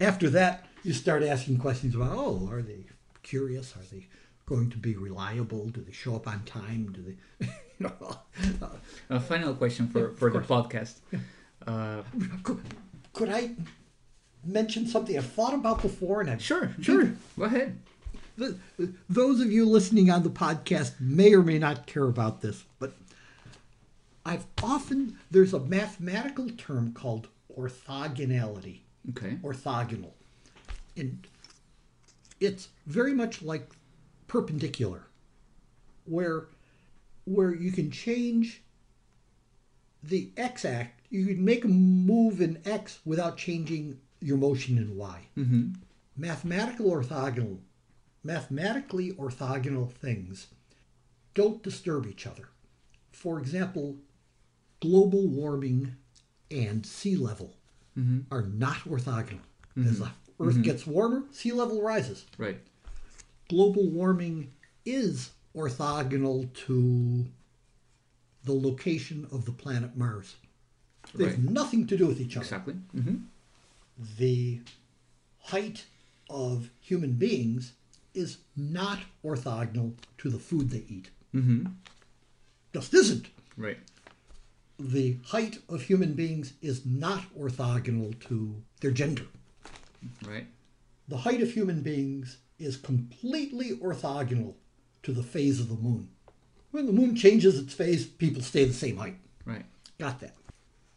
After 0.02 0.30
that, 0.32 0.66
you 0.84 0.94
start 0.94 1.24
asking 1.24 1.58
questions 1.58 1.96
about, 1.96 2.12
oh, 2.14 2.50
are 2.52 2.62
they 2.62 2.86
curious? 3.24 3.76
Are 3.76 3.84
they 3.92 4.08
going 4.46 4.70
to 4.72 4.78
be 4.78 4.96
reliable? 4.96 5.68
Do 5.70 5.82
they 5.82 5.92
show 5.92 6.16
up 6.16 6.28
on 6.28 6.44
time? 6.44 6.92
Do 6.92 7.02
they, 7.02 7.46
you 7.80 7.86
know, 7.88 8.18
uh, 8.62 8.70
A 9.10 9.20
final 9.20 9.54
question 9.54 9.88
for, 9.88 10.12
for 10.12 10.30
the 10.32 10.40
podcast. 10.40 10.96
Uh, 11.68 12.02
could, 12.44 12.60
could 13.14 13.30
I 13.30 13.52
mention 14.46 14.88
something 14.88 15.18
I've 15.18 15.26
thought 15.32 15.54
about 15.54 15.82
before? 15.82 16.22
And 16.22 16.30
I've 16.30 16.42
sure, 16.42 16.74
sure. 16.82 17.12
Go 17.38 17.44
ahead. 17.46 17.78
Th- 18.38 18.56
those 19.10 19.42
of 19.42 19.52
you 19.52 19.66
listening 19.66 20.10
on 20.10 20.24
the 20.24 20.30
podcast 20.30 20.94
may 21.00 21.34
or 21.34 21.44
may 21.44 21.60
not 21.60 21.86
care 21.86 22.06
about 22.08 22.42
this, 22.42 22.64
but 22.80 22.94
I've 24.26 24.46
often 24.64 25.18
there's 25.30 25.54
a 25.54 25.60
mathematical 25.60 26.50
term 26.52 26.94
called 26.94 27.28
orthogonality, 27.58 28.80
Okay. 29.10 29.38
orthogonal, 29.44 30.12
and 30.96 31.28
it's 32.40 32.70
very 32.86 33.14
much 33.14 33.42
like 33.42 33.70
perpendicular, 34.28 35.02
where 36.06 36.46
where 37.26 37.54
you 37.54 37.72
can 37.74 37.92
change 37.92 38.62
the 40.02 40.30
x-act, 40.38 40.99
you 41.10 41.26
can 41.26 41.44
make 41.44 41.66
a 41.66 41.68
move 41.68 42.42
in 42.42 42.62
x 42.66 43.00
without 43.06 43.38
changing 43.38 44.00
your 44.22 44.38
motion 44.38 44.78
in 44.78 44.96
y. 44.96 45.28
Mm-hmm. 45.38 45.74
mathematical 46.16 46.92
orthogonal 46.92 47.60
mathematically 48.24 49.14
orthogonal 49.14 49.92
things 49.92 50.48
don't 51.34 51.64
disturb 51.64 52.06
each 52.06 52.28
other. 52.28 52.50
For 53.12 53.40
example 53.40 53.98
global 54.82 55.28
warming 55.28 55.96
and 56.52 56.86
sea 56.86 57.16
level 57.16 57.56
mm-hmm. 57.98 58.34
are 58.34 58.44
not 58.44 58.78
orthogonal. 58.80 59.40
Mm-hmm. 59.78 59.88
As 59.88 60.00
the 60.00 60.12
earth 60.40 60.54
mm-hmm. 60.54 60.62
gets 60.62 60.88
warmer 60.88 61.24
sea 61.32 61.52
level 61.52 61.82
rises. 61.82 62.26
Right. 62.38 62.60
global 63.50 63.90
warming 63.90 64.52
is 64.86 65.32
orthogonal 65.56 66.52
to 66.66 67.26
the 68.44 68.54
location 68.54 69.28
of 69.32 69.46
the 69.46 69.52
planet 69.52 69.98
mars 69.98 70.36
they 71.16 71.26
have 71.26 71.40
nothing 71.40 71.88
to 71.88 71.98
do 71.98 72.06
with 72.08 72.20
each 72.22 72.36
other 72.38 72.44
Exactly. 72.46 72.74
Mm-hmm. 72.96 73.16
the 74.18 74.62
height 75.44 75.86
of 76.30 76.70
human 76.82 77.14
beings 77.14 77.74
is 78.14 78.38
not 78.56 79.00
orthogonal 79.24 79.94
to 80.20 80.30
the 80.30 80.38
food 80.40 80.70
they 80.70 80.84
eat. 80.88 81.10
Mm-hmm. 81.34 81.68
Just 82.74 82.94
isn't. 82.94 83.28
Right. 83.58 83.78
The 84.80 85.18
height 85.26 85.60
of 85.68 85.82
human 85.84 86.14
beings 86.14 86.54
is 86.62 86.86
not 86.86 87.24
orthogonal 87.38 88.18
to 88.28 88.62
their 88.82 88.92
gender. 88.92 89.26
Right. 90.26 90.48
The 91.08 91.18
height 91.18 91.42
of 91.42 91.52
human 91.52 91.82
beings 91.82 92.38
is 92.60 92.78
completely 92.78 93.72
orthogonal 93.78 94.54
to 95.04 95.12
the 95.12 95.24
phase 95.24 95.60
of 95.60 95.70
the 95.70 95.76
moon. 95.76 96.10
When 96.72 96.86
the 96.86 96.94
moon 96.94 97.16
changes 97.16 97.58
its 97.58 97.74
phase, 97.74 98.06
people 98.06 98.42
stay 98.44 98.66
the 98.66 98.74
same 98.74 98.98
height. 98.98 99.18
Right. 99.46 99.66
Got 99.98 100.20
that. 100.20 100.36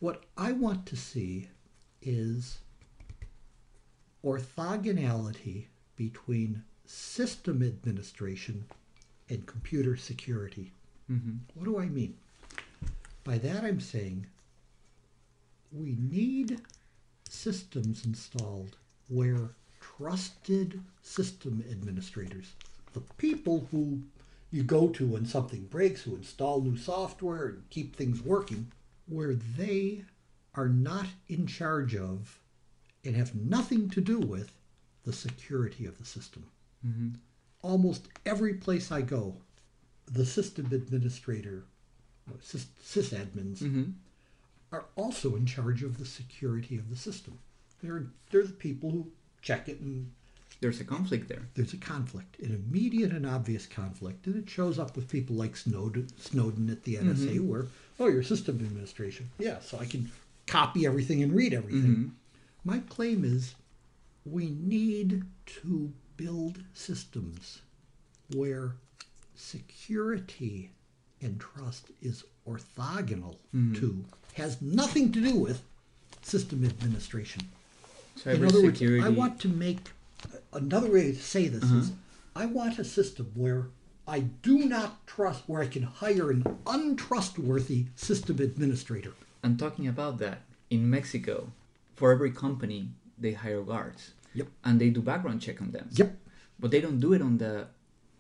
What 0.03 0.25
I 0.37 0.51
want 0.51 0.85
to 0.87 0.97
see 0.97 1.47
is 2.03 2.59
orthogonality 4.25 5.67
between 5.95 6.65
system 6.85 7.63
administration 7.63 8.65
and 9.29 9.47
computer 9.47 9.97
security. 9.97 10.73
Mm-hmm. 11.09 11.35
What 11.55 11.67
do 11.67 11.79
I 11.79 11.87
mean? 11.87 12.17
By 13.23 13.39
that, 13.39 13.63
I'm 13.63 13.79
saying 13.79 14.27
we 15.71 15.97
need 15.97 16.61
systems 17.31 18.05
installed 18.05 18.79
where 19.09 19.51
trusted 19.81 20.81
system 21.03 21.63
administrators, 21.71 22.55
the 22.93 23.03
people 23.19 23.69
who 23.71 24.03
you 24.51 24.65
go 24.65 24.89
to 24.89 25.07
when 25.07 25.27
something 25.27 25.63
breaks, 25.67 26.03
who 26.03 26.17
install 26.17 26.61
new 26.61 26.77
software 26.77 27.47
and 27.47 27.71
keep 27.71 27.95
things 27.95 28.21
working, 28.21 28.73
where 29.09 29.35
they 29.35 30.05
are 30.55 30.69
not 30.69 31.07
in 31.29 31.47
charge 31.47 31.95
of 31.97 32.39
and 33.05 33.17
have 33.17 33.35
nothing 33.35 33.89
to 33.91 34.01
do 34.01 34.19
with 34.19 34.53
the 35.05 35.13
security 35.13 35.87
of 35.87 35.99
the 35.99 36.05
system. 36.05 36.45
Mm-hmm. 36.87 37.09
Almost 37.63 38.09
every 38.27 38.55
place 38.55 38.93
I 38.93 39.03
go, 39.03 39.37
the 40.11 40.27
system 40.27 40.67
administrator, 40.73 41.65
or 42.31 42.39
sys, 42.39 42.67
sysadmins, 42.85 43.59
Mm-hmm. 43.61 43.91
are 44.73 44.85
also 44.97 45.37
in 45.37 45.47
charge 45.47 45.83
of 45.83 45.99
the 45.99 46.05
security 46.07 46.77
of 46.77 46.91
the 46.91 46.97
system. 46.97 47.39
They're, 47.83 48.07
they're 48.31 48.45
the 48.45 48.53
people 48.53 48.91
who 48.91 49.09
check 49.43 49.69
it 49.69 49.81
and 49.81 50.13
There's 50.61 50.81
a 50.81 50.85
conflict 50.85 51.29
there. 51.29 51.49
there's 51.55 51.73
a 51.73 51.77
conflict, 51.79 52.39
an 52.41 52.55
immediate 52.55 53.11
and 53.13 53.27
obvious 53.27 53.67
conflict, 53.67 54.27
and 54.27 54.37
it 54.37 54.49
shows 54.49 54.79
up 54.79 54.97
with 54.97 55.09
people 55.11 55.35
like 55.37 55.57
Snowden, 55.57 56.07
Snowden 56.19 56.71
at 56.71 56.85
the 56.85 56.97
NSA, 56.97 57.37
mm-hmm. 57.37 57.49
where 57.49 57.67
oh, 58.03 58.09
your 58.09 58.23
system 58.23 58.57
administration, 58.57 59.31
yeah, 59.39 59.61
so 59.61 59.79
I 59.79 59.85
can 59.85 60.11
copy 60.47 60.87
everything 60.87 61.23
and 61.23 61.33
read 61.33 61.55
everything. 61.55 61.81
Mm-hmm. 61.83 62.09
My 62.65 62.79
claim 62.89 63.25
is 63.25 63.55
we 64.25 64.51
need 64.51 65.25
to 65.47 65.93
build 66.17 66.63
systems 66.75 67.61
where 68.35 68.75
security 69.35 70.71
and 71.21 71.41
trust 71.41 71.87
is 72.01 72.25
orthogonal 72.49 73.37
mm-hmm. 73.55 73.75
to, 73.75 74.05
has 74.35 74.61
nothing 74.61 75.13
to 75.13 75.21
do 75.21 75.37
with 75.37 75.63
system 76.23 76.65
administration. 76.65 77.43
In 78.27 78.45
other 78.45 78.63
words, 78.63 78.83
I 78.83 79.09
want 79.09 79.41
to 79.41 79.49
make 79.49 79.91
another 80.53 80.91
way 80.91 81.13
to 81.13 81.19
say 81.19 81.49
this 81.49 81.65
is 81.65 81.91
uh-huh. 81.91 82.43
I 82.43 82.47
want 82.47 82.79
a 82.79 82.85
system 82.85 83.31
where 83.35 83.67
I 84.07 84.21
do 84.21 84.59
not 84.67 85.07
trust, 85.07 85.45
where 85.47 85.63
I 85.63 85.67
can 85.67 85.83
hire 85.85 86.31
an 86.31 86.45
untrustworthy 86.67 87.87
system 87.97 88.39
administrator. 88.41 89.13
I'm 89.45 89.57
talking 89.57 89.87
about 89.87 90.19
that. 90.19 90.41
In 90.71 90.89
Mexico, 90.89 91.53
for 91.97 92.13
every 92.13 92.31
company, 92.33 92.89
they 93.19 93.33
hire 93.33 93.63
guards. 93.63 94.13
Yep. 94.35 94.49
And 94.65 94.81
they 94.81 94.89
do 94.91 95.03
background 95.03 95.43
check 95.43 95.61
on 95.61 95.71
them. 95.73 95.89
Yep. 95.93 96.17
But 96.59 96.71
they 96.71 96.81
don't 96.81 97.01
do 97.01 97.13
it 97.13 97.21
on 97.23 97.39
the 97.39 97.67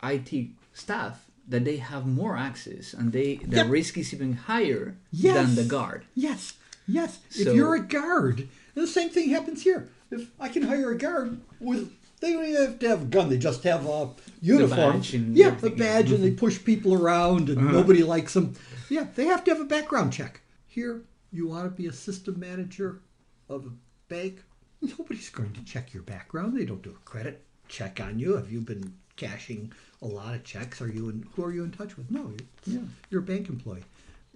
IT 0.03 0.51
staff 0.73 1.27
that 1.49 1.65
they 1.65 1.79
have 1.79 2.07
more 2.07 2.37
access 2.37 2.93
and 2.95 3.13
they 3.13 3.37
the 3.37 3.57
Yep. 3.57 3.71
risk 3.71 3.99
is 3.99 4.13
even 4.15 4.35
higher 4.35 4.97
Yes. 5.11 5.35
than 5.35 5.55
the 5.57 5.65
guard. 5.65 6.05
Yes, 6.15 6.55
yes. 6.87 7.19
So- 7.31 7.51
if 7.51 7.57
you're 7.57 7.75
a 7.75 7.83
guard, 7.83 8.49
the 8.75 8.87
same 8.87 9.11
thing 9.11 9.31
happens 9.31 9.63
here. 9.63 9.89
If 10.11 10.31
I 10.39 10.49
can 10.49 10.63
hire 10.65 10.91
a 10.93 10.99
guard 10.99 11.41
with, 11.59 11.91
they 12.23 12.33
don't 12.33 12.45
even 12.47 12.63
have 12.63 12.79
to 12.79 12.89
have 12.89 13.03
a 13.03 13.07
gun. 13.07 13.29
They 13.29 13.37
just 13.37 13.63
have 13.65 13.87
a 13.87 14.11
uniform. 14.41 14.93
badge 14.93 15.15
and 15.15 15.37
yeah, 15.37 15.47
a 15.47 15.49
everything, 15.49 15.79
badge, 15.79 16.13
and 16.13 16.25
they 16.25 16.29
mm-hmm. 16.29 16.37
push 16.37 16.65
people 16.65 16.95
around, 16.95 17.51
and 17.51 17.59
uh-huh. 17.59 17.73
nobody 17.73 18.03
likes 18.03 18.33
them. 18.33 18.55
Yeah, 18.89 19.07
they 19.15 19.27
have 19.27 19.45
to 19.45 19.51
have 19.51 19.61
a 19.61 19.67
background 19.67 20.13
check. 20.13 20.41
Here, 20.67 21.03
you 21.31 21.49
want 21.49 21.65
to 21.65 21.71
be 21.71 21.89
a 21.89 21.93
system 21.93 22.41
manager 22.41 23.03
of 23.49 23.67
a 23.67 23.73
bank. 24.09 24.43
Nobody's 24.81 25.29
going 25.29 25.53
to 25.53 25.65
check 25.65 25.93
your 25.93 26.03
background. 26.03 26.59
They 26.59 26.65
don't 26.65 26.83
do 26.83 26.91
a 26.91 27.09
credit 27.09 27.45
check 27.69 28.01
on 28.01 28.19
you. 28.19 28.37
Have 28.37 28.51
you 28.51 28.61
been 28.61 28.95
cashing 29.17 29.73
a 30.01 30.07
lot 30.07 30.35
of 30.35 30.45
checks? 30.45 30.81
Are 30.81 30.89
you 30.89 31.11
in? 31.11 31.27
Who 31.37 31.45
are 31.45 31.53
you 31.53 31.65
in 31.65 31.71
touch 31.71 31.97
with? 31.97 32.11
No, 32.11 32.33
you're, 32.67 32.83
you're 33.11 33.21
a 33.21 33.25
bank 33.25 33.49
employee 33.49 33.85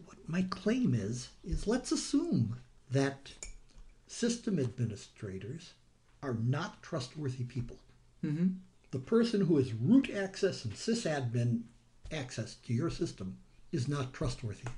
what 0.06 0.16
my 0.28 0.42
claim 0.50 0.94
is 0.94 1.28
is 1.44 1.66
let's 1.66 1.92
assume 1.92 2.56
that 2.90 3.32
system 4.06 4.58
administrators 4.58 5.72
are 6.26 6.36
not 6.44 6.82
trustworthy 6.82 7.44
people. 7.44 7.78
Mm-hmm. 8.24 8.48
The 8.90 8.98
person 8.98 9.42
who 9.42 9.56
has 9.58 9.72
root 9.72 10.10
access 10.14 10.64
and 10.64 10.74
sysadmin 10.74 11.62
access 12.12 12.54
to 12.66 12.72
your 12.72 12.90
system 12.90 13.36
is 13.72 13.88
not 13.88 14.12
trustworthy. 14.12 14.68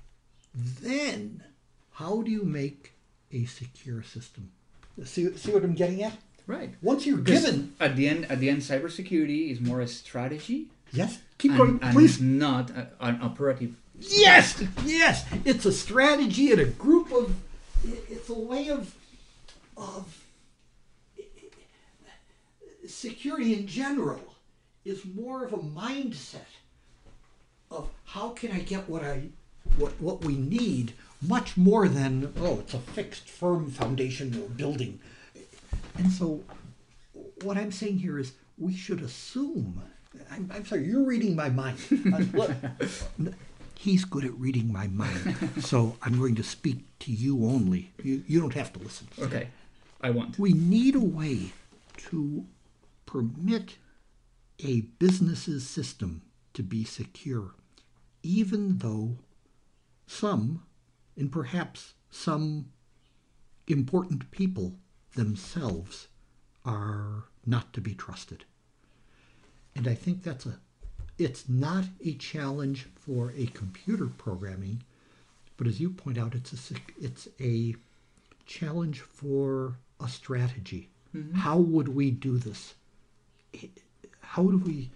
Then, 0.55 1.45
how 1.93 2.23
do 2.23 2.31
you 2.31 2.43
make 2.43 2.93
a 3.33 3.45
secure 3.45 4.03
system? 4.03 4.51
See, 5.05 5.37
see 5.37 5.53
what 5.53 5.65
I'm 5.65 5.75
getting 5.75 6.03
at? 6.03 6.15
Right. 6.47 6.75
Once 6.83 7.07
you're 7.07 7.19
Because 7.19 7.45
given, 7.45 7.75
at 7.79 7.97
the 7.97 8.09
end, 8.09 8.27
at 8.31 8.41
the 8.41 8.49
end, 8.49 8.63
cybersecurity 8.63 9.53
is 9.53 9.61
more 9.61 9.81
a 9.81 9.87
strategy 9.87 10.69
yes, 10.93 11.21
keep 11.37 11.53
and, 11.53 11.59
going, 11.59 11.79
and 11.83 11.95
please. 11.95 12.21
not 12.21 12.71
a, 12.71 12.89
an 13.01 13.21
operative. 13.21 13.77
Yes, 14.01 14.63
yes. 14.85 15.25
It's 15.45 15.67
a 15.67 15.73
strategy 15.73 16.53
and 16.53 16.61
a 16.61 16.67
group 16.67 17.13
of. 17.13 17.35
It's 17.85 18.29
a 18.29 18.39
way 18.39 18.71
of 18.71 18.95
of 19.77 20.25
security 22.89 23.55
in 23.55 23.67
general 23.67 24.35
is 24.85 25.05
more 25.05 25.45
of 25.45 25.53
a 25.53 25.59
mindset 25.59 26.53
of 27.71 27.89
how 28.05 28.31
can 28.31 28.53
I 28.53 28.61
get 28.61 28.89
what 28.89 29.05
I 29.05 29.29
what 29.77 30.01
what 30.01 30.25
we 30.25 30.35
need 30.37 30.95
much 31.21 31.57
more 31.57 31.89
than 31.89 32.33
oh 32.41 32.61
it's 32.61 32.75
a 32.75 32.79
fixed 32.79 33.29
firm 33.29 33.71
foundation 33.71 34.35
or 34.43 34.49
building. 34.49 35.01
And 35.97 36.11
so 36.11 36.43
what 37.43 37.57
I'm 37.57 37.73
saying 37.73 37.99
here 37.99 38.19
is 38.19 38.33
we 38.57 38.75
should 38.75 39.03
assume. 39.03 39.83
I'm, 40.31 40.51
I'm 40.53 40.65
sorry, 40.65 40.87
you're 40.87 41.05
reading 41.05 41.37
my 41.37 41.49
mind. 41.49 41.79
Uh, 42.13 42.49
he's 43.75 44.05
good 44.05 44.25
at 44.25 44.33
reading 44.35 44.73
my 44.73 44.87
mind, 44.89 45.37
so 45.61 45.97
I'm 46.03 46.19
going 46.19 46.35
to 46.37 46.43
speak 46.43 46.79
to 47.01 47.13
you 47.13 47.45
only. 47.45 47.93
You, 48.03 48.25
you 48.27 48.41
don't 48.41 48.55
have 48.55 48.73
to 48.73 48.79
listen. 48.81 49.09
Okay, 49.19 49.49
I 50.01 50.11
want. 50.11 50.39
We 50.39 50.53
need 50.53 50.97
a 50.97 51.01
way 51.01 51.53
to 52.09 52.45
permit 53.09 53.79
a 54.63 54.83
business's 54.99 55.67
system 55.67 56.21
to 56.53 56.63
be 56.63 56.85
secure, 56.85 57.55
even 58.23 58.79
though 58.79 59.17
some, 60.07 60.63
and 61.17 61.33
perhaps 61.33 61.95
some 62.11 62.67
important 63.67 64.31
people 64.31 64.75
themselves, 65.15 66.09
are 66.67 67.25
not 67.47 67.73
to 67.73 67.81
be 67.81 67.95
trusted. 67.95 68.45
And 69.75 69.89
I 69.89 69.95
think 69.95 70.23
that's 70.23 70.45
a 70.45 70.59
it's 71.17 71.49
not 71.49 71.85
a 72.05 72.13
challenge 72.13 72.89
for 72.95 73.33
a 73.37 73.47
computer 73.47 74.07
programming, 74.07 74.83
but 75.57 75.67
as 75.67 75.81
you 75.81 75.89
point 75.89 76.19
out, 76.19 76.35
it's 76.35 76.71
a 76.71 76.75
it's 77.01 77.27
a 77.41 77.75
challenge 78.45 79.01
for 79.01 79.79
a 79.99 80.09
strategy. 80.09 80.91
Mm-hmm. 81.17 81.39
How 81.39 81.57
would 81.57 81.89
we 81.89 82.11
do 82.11 82.37
this? 82.37 82.75
How 84.21 84.43
do 84.45 84.59
we? 84.59 84.91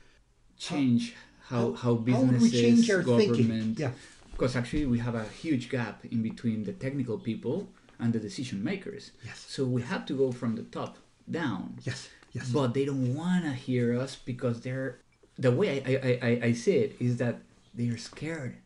change 0.63 1.15
how, 1.49 1.57
how- 1.57 1.73
how 1.73 1.95
how 1.95 1.95
businesses, 1.95 2.53
change 2.53 2.91
our 2.91 3.03
thinking? 3.03 3.29
government. 3.29 3.79
Yeah. 3.79 3.93
Because 4.31 4.57
actually, 4.57 4.87
we 4.87 4.99
have 4.99 5.15
a 5.15 5.25
huge 5.25 5.69
gap 5.69 6.05
in 6.11 6.23
between 6.23 6.65
the 6.65 6.73
technical 6.73 7.19
people 7.19 7.69
and 7.99 8.13
the 8.13 8.19
decision 8.19 8.65
makers. 8.65 9.13
Yes. 9.25 9.45
So 9.49 9.65
we 9.65 9.83
have 9.83 10.07
to 10.07 10.15
go 10.15 10.33
from 10.33 10.57
the 10.57 10.63
top 10.63 10.97
down. 11.31 11.79
Yes, 11.83 12.09
yes. 12.33 12.49
But 12.49 12.75
they 12.75 12.85
don't 12.85 13.15
want 13.15 13.45
to 13.45 13.53
hear 13.53 13.99
us 14.01 14.17
because 14.17 14.63
they're 14.63 14.99
the 15.39 15.51
way 15.51 15.69
I, 15.91 15.93
I, 16.09 16.13
I, 16.29 16.33
I 16.49 16.53
see 16.53 16.77
it 16.77 16.97
is 16.99 17.19
that 17.19 17.37
they're 17.75 17.99
scared 17.99 18.57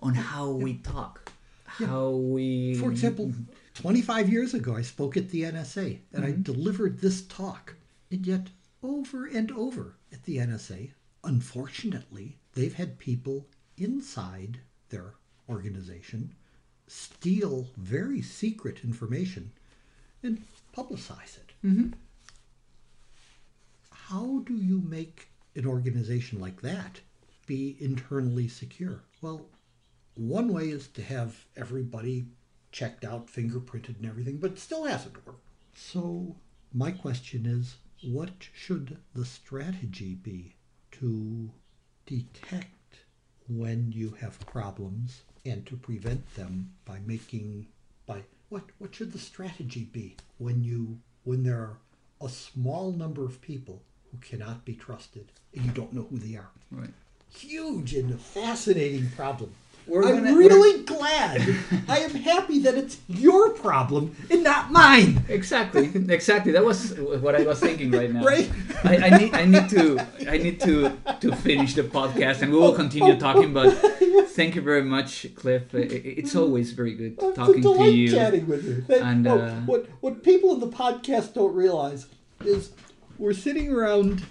on 0.00 0.14
how 0.14 0.50
we 0.50 0.74
talk, 0.94 1.32
how 1.64 2.10
we. 2.10 2.76
For 2.76 2.90
example, 2.90 3.32
25 3.74 4.30
years 4.30 4.54
ago, 4.54 4.76
I 4.76 4.82
spoke 4.82 5.16
at 5.16 5.30
the 5.30 5.42
NSA 5.42 5.98
and 6.12 6.24
I 6.24 6.30
mm-hmm. 6.30 6.42
delivered 6.42 7.00
this 7.00 7.22
talk. 7.22 7.74
And 8.10 8.24
yet, 8.24 8.46
over 8.86 9.26
and 9.26 9.50
over 9.50 9.96
at 10.12 10.22
the 10.22 10.36
NSA, 10.36 10.92
unfortunately, 11.24 12.38
they've 12.54 12.74
had 12.74 12.98
people 12.98 13.46
inside 13.76 14.60
their 14.90 15.14
organization 15.48 16.34
steal 16.86 17.68
very 17.76 18.22
secret 18.22 18.84
information 18.84 19.50
and 20.22 20.42
publicize 20.74 21.36
it. 21.36 21.52
Mm-hmm. 21.64 21.88
How 23.90 24.42
do 24.46 24.54
you 24.54 24.80
make 24.80 25.30
an 25.56 25.66
organization 25.66 26.40
like 26.40 26.62
that 26.62 27.00
be 27.46 27.76
internally 27.80 28.46
secure? 28.46 29.02
Well, 29.20 29.46
one 30.14 30.52
way 30.52 30.70
is 30.70 30.86
to 30.88 31.02
have 31.02 31.44
everybody 31.56 32.26
checked 32.70 33.04
out, 33.04 33.26
fingerprinted, 33.26 33.96
and 33.96 34.06
everything, 34.06 34.36
but 34.38 34.52
it 34.52 34.58
still 34.58 34.84
hasn't 34.84 35.26
worked. 35.26 35.42
So, 35.74 36.36
my 36.72 36.92
question 36.92 37.46
is 37.46 37.76
what 38.02 38.30
should 38.54 38.98
the 39.14 39.24
strategy 39.24 40.14
be 40.14 40.54
to 40.92 41.50
detect 42.06 42.66
when 43.48 43.92
you 43.92 44.10
have 44.20 44.38
problems 44.46 45.22
and 45.44 45.64
to 45.66 45.76
prevent 45.76 46.34
them 46.34 46.72
by 46.84 46.98
making 47.06 47.66
by 48.06 48.22
what 48.48 48.64
what 48.78 48.94
should 48.94 49.12
the 49.12 49.18
strategy 49.18 49.84
be 49.92 50.16
when 50.38 50.62
you 50.64 50.98
when 51.24 51.42
there 51.42 51.58
are 51.58 51.78
a 52.20 52.28
small 52.28 52.92
number 52.92 53.24
of 53.24 53.40
people 53.40 53.82
who 54.10 54.18
cannot 54.18 54.64
be 54.64 54.74
trusted 54.74 55.30
and 55.54 55.64
you 55.64 55.70
don't 55.72 55.92
know 55.92 56.06
who 56.10 56.18
they 56.18 56.36
are 56.36 56.50
Right. 56.70 56.90
huge 57.34 57.94
and 57.94 58.20
fascinating 58.20 59.10
problem. 59.10 59.52
We're 59.86 60.02
I'm 60.04 60.24
gonna- 60.24 60.36
really 60.36 60.82
glad. 60.84 61.42
I 61.88 61.98
am 62.00 62.10
happy 62.10 62.58
that 62.60 62.74
it's 62.74 62.98
your 63.08 63.50
problem 63.50 64.16
and 64.30 64.42
not 64.42 64.72
mine. 64.72 65.24
Exactly, 65.28 65.90
exactly. 66.08 66.52
That 66.52 66.64
was 66.64 66.94
what 66.98 67.34
I 67.36 67.42
was 67.42 67.60
thinking 67.60 67.90
right 67.92 68.12
now. 68.12 68.24
Right? 68.24 68.50
I, 68.84 68.96
I 68.96 69.18
need, 69.18 69.34
I 69.34 69.44
need 69.44 69.68
to, 69.70 69.98
I 70.28 70.38
need 70.38 70.60
to, 70.62 70.96
to 71.20 71.36
finish 71.36 71.74
the 71.74 71.84
podcast, 71.84 72.42
and 72.42 72.50
we 72.52 72.58
will 72.58 72.72
continue 72.74 73.16
talking. 73.26 73.52
But 73.52 73.70
thank 74.30 74.56
you 74.56 74.62
very 74.62 74.82
much, 74.82 75.32
Cliff. 75.36 75.72
It's 75.72 76.34
always 76.34 76.72
very 76.72 76.94
good 76.94 77.16
It's 77.20 77.36
talking 77.36 77.62
to 77.62 77.84
you. 77.90 78.10
chatting 78.10 78.46
with 78.48 78.64
you. 78.64 78.80
That- 78.88 79.02
And, 79.02 79.26
oh, 79.28 79.38
uh, 79.38 79.54
what 79.66 79.86
what 80.00 80.22
people 80.24 80.52
in 80.54 80.60
the 80.60 80.68
podcast 80.68 81.34
don't 81.34 81.54
realize 81.54 82.06
is 82.44 82.72
we're 83.18 83.32
sitting 83.32 83.72
around 83.72 84.24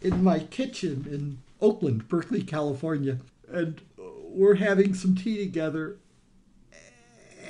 in 0.00 0.22
my 0.22 0.38
kitchen 0.38 1.06
in 1.10 1.38
Oakland, 1.60 2.06
Berkeley, 2.08 2.42
California, 2.42 3.18
and 3.50 3.80
we're 4.36 4.56
having 4.56 4.94
some 4.94 5.14
tea 5.14 5.38
together, 5.38 5.96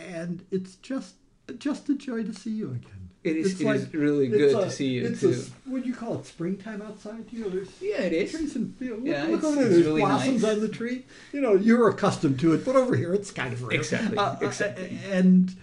and 0.09 0.45
it's 0.51 0.77
just 0.77 1.15
just 1.59 1.89
a 1.89 1.95
joy 1.95 2.23
to 2.25 2.33
see 2.33 2.51
you 2.51 2.71
again. 2.71 3.11
It 3.23 3.37
is- 3.37 3.53
It's 3.53 3.61
it 3.61 3.67
is 3.77 3.95
really 3.95 4.29
good 4.29 4.55
a- 4.55 4.65
to 4.65 4.71
see 4.71 4.87
you, 4.95 5.07
it's 5.07 5.21
too. 5.21 5.31
A, 5.31 5.71
what 5.71 5.83
do 5.83 5.89
you 5.89 5.95
call 5.95 6.19
it? 6.21 6.27
Springtime 6.27 6.81
outside? 6.83 7.25
You 7.33 7.41
know, 7.43 7.49
there's 7.51 7.69
Yeah, 7.81 8.03
it 8.03 8.13
is. 8.13 8.31
trees 8.31 8.55
and 8.57 8.75
you 8.81 8.91
know, 8.91 9.01
Yeah, 9.03 9.25
look 9.25 9.39
it's- 9.41 9.45
over 9.45 9.57
there. 9.63 9.69
There's 9.69 9.87
really 9.87 10.01
blossoms 10.01 10.43
nice. 10.43 10.53
on 10.55 10.61
the 10.61 10.69
tree. 10.69 11.05
You 11.33 11.41
know, 11.41 11.55
you're 11.55 11.89
accustomed 11.89 12.39
to 12.41 12.55
it, 12.55 12.65
but 12.65 12.77
over 12.77 12.95
here 12.97 13.13
it's 13.15 13.31
kind 13.33 13.53
of 13.53 13.63
rare. 13.63 13.79
Exactly, 13.81 14.17
Uh, 14.17 14.23
uh, 14.23 14.39
exactly. 14.43 14.99
and 15.11 15.55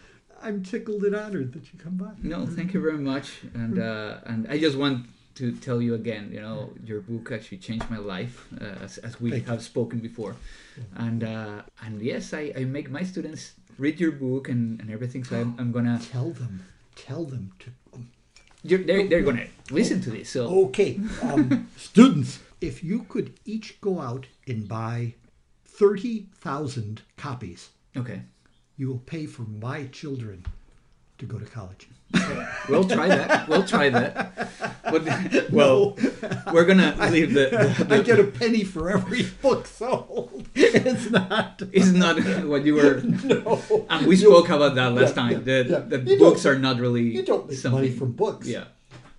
I'm 0.42 0.62
tickled 0.64 1.04
and 1.06 1.16
honored 1.16 1.54
that 1.54 1.72
you 1.72 1.80
come 1.80 1.96
by. 1.96 2.12
No, 2.22 2.46
thank 2.46 2.74
you 2.74 2.82
very 2.82 2.98
much, 2.98 3.28
and 3.54 3.80
uh, 3.80 4.18
and 4.26 4.46
I 4.50 4.58
just 4.58 4.78
want 4.78 5.06
to 5.36 5.52
tell 5.54 5.82
you 5.82 5.94
again. 5.96 6.30
You 6.34 6.42
know, 6.42 6.70
your 6.86 7.02
book 7.02 7.32
actually 7.32 7.58
changed 7.60 7.90
my 7.90 7.98
life, 7.98 8.48
uh, 8.62 8.84
as, 8.84 8.98
as 9.00 9.20
we 9.20 9.32
Thank 9.32 9.46
you. 9.46 9.52
have 9.52 9.64
spoken 9.64 10.00
before, 10.00 10.36
and 10.96 11.24
uh, 11.24 11.62
and 11.84 12.02
yes, 12.02 12.34
I, 12.34 12.54
I 12.56 12.66
make 12.66 12.90
my 12.90 13.04
students 13.04 13.54
read 13.78 14.00
your 14.00 14.12
book 14.12 14.50
and, 14.50 14.80
and 14.82 14.90
everything. 14.92 15.24
So 15.24 15.40
I'm, 15.42 15.56
I'm 15.60 15.72
gonna 15.72 16.00
Tell 16.12 16.32
them, 16.32 16.64
tell 16.96 17.26
them 17.26 17.52
to. 17.60 17.72
you're, 18.64 18.84
they're 18.84 19.08
they're 19.08 19.24
gonna 19.24 19.48
listen 19.72 20.02
to 20.02 20.10
this. 20.12 20.30
So 20.30 20.48
Okay, 20.68 21.00
um, 21.22 21.68
students, 21.78 22.40
if 22.62 22.84
you 22.84 23.04
could 23.10 23.34
each 23.46 23.80
go 23.82 24.00
out 24.00 24.28
and 24.48 24.68
buy 24.68 25.16
thirty 25.66 26.28
thousand 26.36 27.02
copies, 27.18 27.70
okay, 27.98 28.22
you 28.78 28.88
will 28.88 29.00
pay 29.06 29.26
for 29.26 29.44
my 29.44 29.86
children 29.88 30.46
to 31.26 31.34
go 31.34 31.40
to 31.40 31.46
college. 31.50 31.88
we'll 32.70 32.88
try 32.88 33.08
that. 33.08 33.48
We'll 33.48 33.66
try 33.66 33.90
that. 33.90 35.52
well, 35.52 35.98
we're 36.54 36.66
gonna 36.66 36.96
leave 37.12 37.34
the. 37.34 37.74
the, 37.78 37.84
the 37.86 37.96
I 37.96 38.02
get 38.04 38.20
a 38.20 38.24
penny 38.26 38.64
for 38.64 38.90
every 38.92 39.24
book 39.42 39.66
sold. 39.66 40.48
It's 40.54 41.10
not. 41.10 41.62
it's 41.72 41.92
not 41.92 42.18
what 42.46 42.66
you 42.66 42.76
were. 42.76 43.02
No. 43.02 43.86
And 43.90 44.06
we 44.06 44.16
spoke 44.16 44.50
about 44.50 44.76
that 44.76 44.94
last 44.94 45.16
Yeah, 45.16 45.22
time. 45.24 45.32
yeah, 45.32 45.40
the 45.40 45.66
yeah. 45.70 45.80
the 45.80 46.00
You 46.12 46.20
books 46.20 46.46
are 46.46 46.60
not 46.60 46.78
really. 46.80 47.04
You 47.16 47.24
don't 47.24 47.50
make 47.50 47.58
something. 47.58 47.82
money 47.82 47.92
from 47.92 48.12
books. 48.12 48.48
Yeah, 48.48 48.66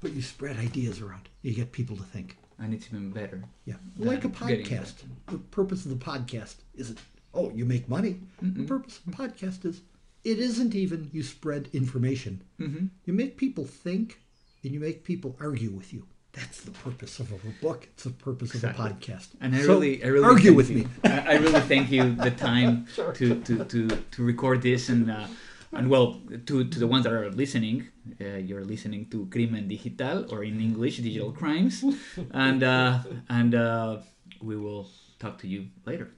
But 0.01 0.13
you 0.13 0.23
spread 0.23 0.57
ideas 0.59 1.01
around. 1.01 1.29
You 1.43 1.53
get 1.53 1.73
people 1.73 1.97
to 1.97 2.05
think. 2.05 2.37
and 2.61 2.73
it's 2.73 2.87
even 2.87 3.11
better. 3.11 3.43
Yeah. 3.65 3.75
Like 3.99 4.25
a 4.25 4.29
podcast. 4.29 4.95
The 5.27 5.39
purpose 5.39 5.85
of 5.85 5.91
the 5.99 6.05
podcast 6.05 6.57
isn't, 6.77 7.01
oh, 7.35 7.51
you 7.51 7.65
make 7.65 7.89
money. 7.89 8.21
The 8.41 8.65
purpose 8.65 9.01
of 9.01 9.05
the 9.11 9.17
podcast 9.23 9.65
is, 9.65 9.81
it 10.25 10.39
isn't 10.39 10.75
even 10.75 11.11
you 11.13 11.23
spread 11.23 11.69
information. 11.73 12.43
Mm-hmm. 12.61 12.87
You 13.05 13.13
make 13.13 13.37
people 13.37 13.65
think 13.65 14.21
and 14.63 14.73
you 14.73 14.81
make 14.81 15.05
people 15.05 15.37
argue 15.41 15.71
with 15.71 15.93
you. 15.93 16.07
That's 16.33 16.63
the 16.63 16.73
purpose 16.73 17.21
of 17.21 17.31
a 17.33 17.39
book. 17.63 17.87
It's 17.93 18.05
the 18.05 18.11
purpose 18.11 18.55
Exactly. 18.55 18.87
of 18.87 18.91
a 18.91 18.95
podcast. 18.95 19.29
And 19.41 19.55
I 19.55 19.61
So, 19.63 19.75
really, 19.75 20.03
I 20.03 20.09
really 20.09 20.25
argue 20.25 20.47
thank 20.51 20.57
with 20.57 20.71
you. 20.71 20.77
me. 20.79 20.87
I, 21.05 21.19
I 21.33 21.35
really 21.45 21.61
thank 21.61 21.91
you 21.93 22.15
the 22.17 22.33
time 22.33 22.87
to, 23.19 23.41
to, 23.47 23.65
to, 23.65 23.81
to 24.15 24.23
record 24.25 24.63
this 24.63 24.89
and 24.89 25.11
uh, 25.11 25.27
and 25.73 25.91
well 25.91 26.21
to, 26.47 26.65
to 26.73 26.79
the 26.79 26.87
ones 26.87 27.05
that 27.05 27.13
are 27.13 27.31
listening. 27.31 27.87
Uh, 28.21 28.39
you're 28.49 28.65
listening 28.65 29.07
to 29.11 29.27
Crimen 29.27 29.69
Digital 29.69 30.27
or 30.33 30.43
in 30.45 30.61
English 30.61 30.97
Digital 30.99 31.31
Crimes, 31.33 31.85
and 32.33 32.63
uh, 32.63 32.99
and 33.29 33.55
uh, 33.55 33.99
we 34.43 34.57
will 34.57 34.89
talk 35.19 35.39
to 35.43 35.47
you 35.49 35.67
later. 35.87 36.11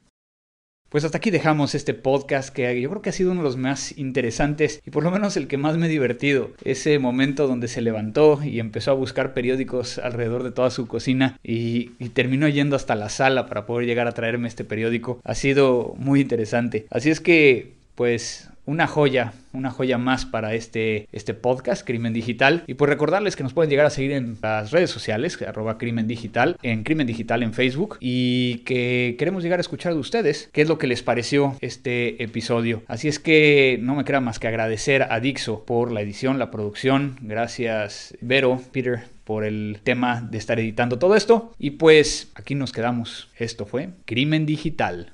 Pues 0.97 1.05
hasta 1.05 1.19
aquí 1.19 1.31
dejamos 1.31 1.75
este 1.75 1.93
podcast 1.93 2.49
que 2.49 2.81
yo 2.81 2.89
creo 2.89 3.03
que 3.03 3.11
ha 3.11 3.13
sido 3.13 3.33
uno 3.33 3.43
de 3.43 3.45
los 3.45 3.59
más 3.59 3.99
interesantes 3.99 4.81
y 4.83 4.91
por 4.91 5.05
lo 5.05 5.11
menos 5.11 5.37
el 5.37 5.47
que 5.47 5.59
más 5.59 5.77
me 5.77 5.89
he 5.89 5.91
divertido. 5.91 6.53
Ese 6.65 6.99
momento 6.99 7.47
donde 7.47 7.69
se 7.69 7.83
levantó 7.83 8.43
y 8.43 8.61
empezó 8.61 8.93
a 8.93 8.95
buscar 8.95 9.35
periódicos 9.35 9.99
alrededor 9.99 10.43
de 10.43 10.53
toda 10.53 10.71
su 10.71 10.89
cocina 10.89 11.39
y, 11.45 11.91
y 11.99 12.09
terminó 12.15 12.49
yendo 12.49 12.77
hasta 12.77 12.95
la 12.95 13.11
sala 13.11 13.45
para 13.45 13.67
poder 13.67 13.87
llegar 13.87 14.07
a 14.07 14.13
traerme 14.13 14.49
este 14.49 14.65
periódico 14.65 15.21
ha 15.23 15.35
sido 15.35 15.95
muy 15.99 16.23
interesante. 16.23 16.87
Así 16.89 17.11
es 17.11 17.21
que, 17.21 17.75
pues, 17.95 18.49
una 18.67 18.87
joya, 18.87 19.33
una 19.53 19.71
joya 19.71 19.97
más 19.97 20.27
para 20.27 20.55
este, 20.55 21.09
este 21.13 21.35
podcast, 21.35 21.87
Crimen 21.87 22.13
Digital. 22.13 22.65
Y 22.67 22.75
pues 22.75 22.89
recordarles 22.89 23.37
que 23.37 23.45
nos 23.45 23.55
pueden 23.55 23.71
llegar 23.71 23.87
a 23.87 23.91
seguir 23.91 24.13
en 24.13 24.37
las 24.43 24.73
redes 24.73 24.91
sociales, 24.91 25.41
arroba 25.43 25.79
Crimen 25.79 26.09
Digital, 26.09 26.57
en 26.63 26.83
Crimen 26.83 27.07
Digital 27.07 27.43
en 27.43 27.55
Facebook. 27.55 27.97
Y 28.01 28.59
que 28.59 29.15
queremos 29.19 29.43
llegar 29.43 29.61
a 29.61 29.63
escuchar 29.63 29.95
de 29.95 30.01
ustedes 30.01 30.51
qué 30.53 30.63
es 30.63 30.69
lo 30.69 30.79
que 30.79 30.89
les 30.89 31.03
pareció 31.03 31.57
este 31.61 32.23
episodio. 32.23 32.83
Así 32.89 33.09
es 33.09 33.19
que 33.19 33.79
no 33.81 33.95
me 33.95 34.05
queda 34.05 34.21
más 34.21 34.39
que 34.39 34.49
agradecer 34.49 35.07
a 35.11 35.21
Dixo 35.21 35.65
por 35.65 35.93
la 35.93 36.03
edición, 36.03 36.39
la 36.39 36.51
producción. 36.51 37.17
Gracias, 37.21 38.17
Vero, 38.21 38.61
Peter, 38.73 39.05
por 39.25 39.45
el 39.45 39.79
tema 39.85 40.21
de 40.21 40.39
estar 40.39 40.59
editando 40.59 40.99
todo 40.99 41.15
esto. 41.15 41.55
Y 41.59 41.71
pues 41.71 42.33
aquí 42.35 42.57
nos 42.57 42.73
quedamos. 42.73 43.31
Esto 43.39 43.65
fue 43.65 43.91
Crimen 44.05 44.45
Digital. 44.45 45.13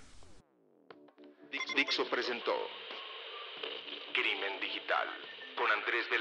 Dixo 1.74 2.04
presentó 2.10 2.52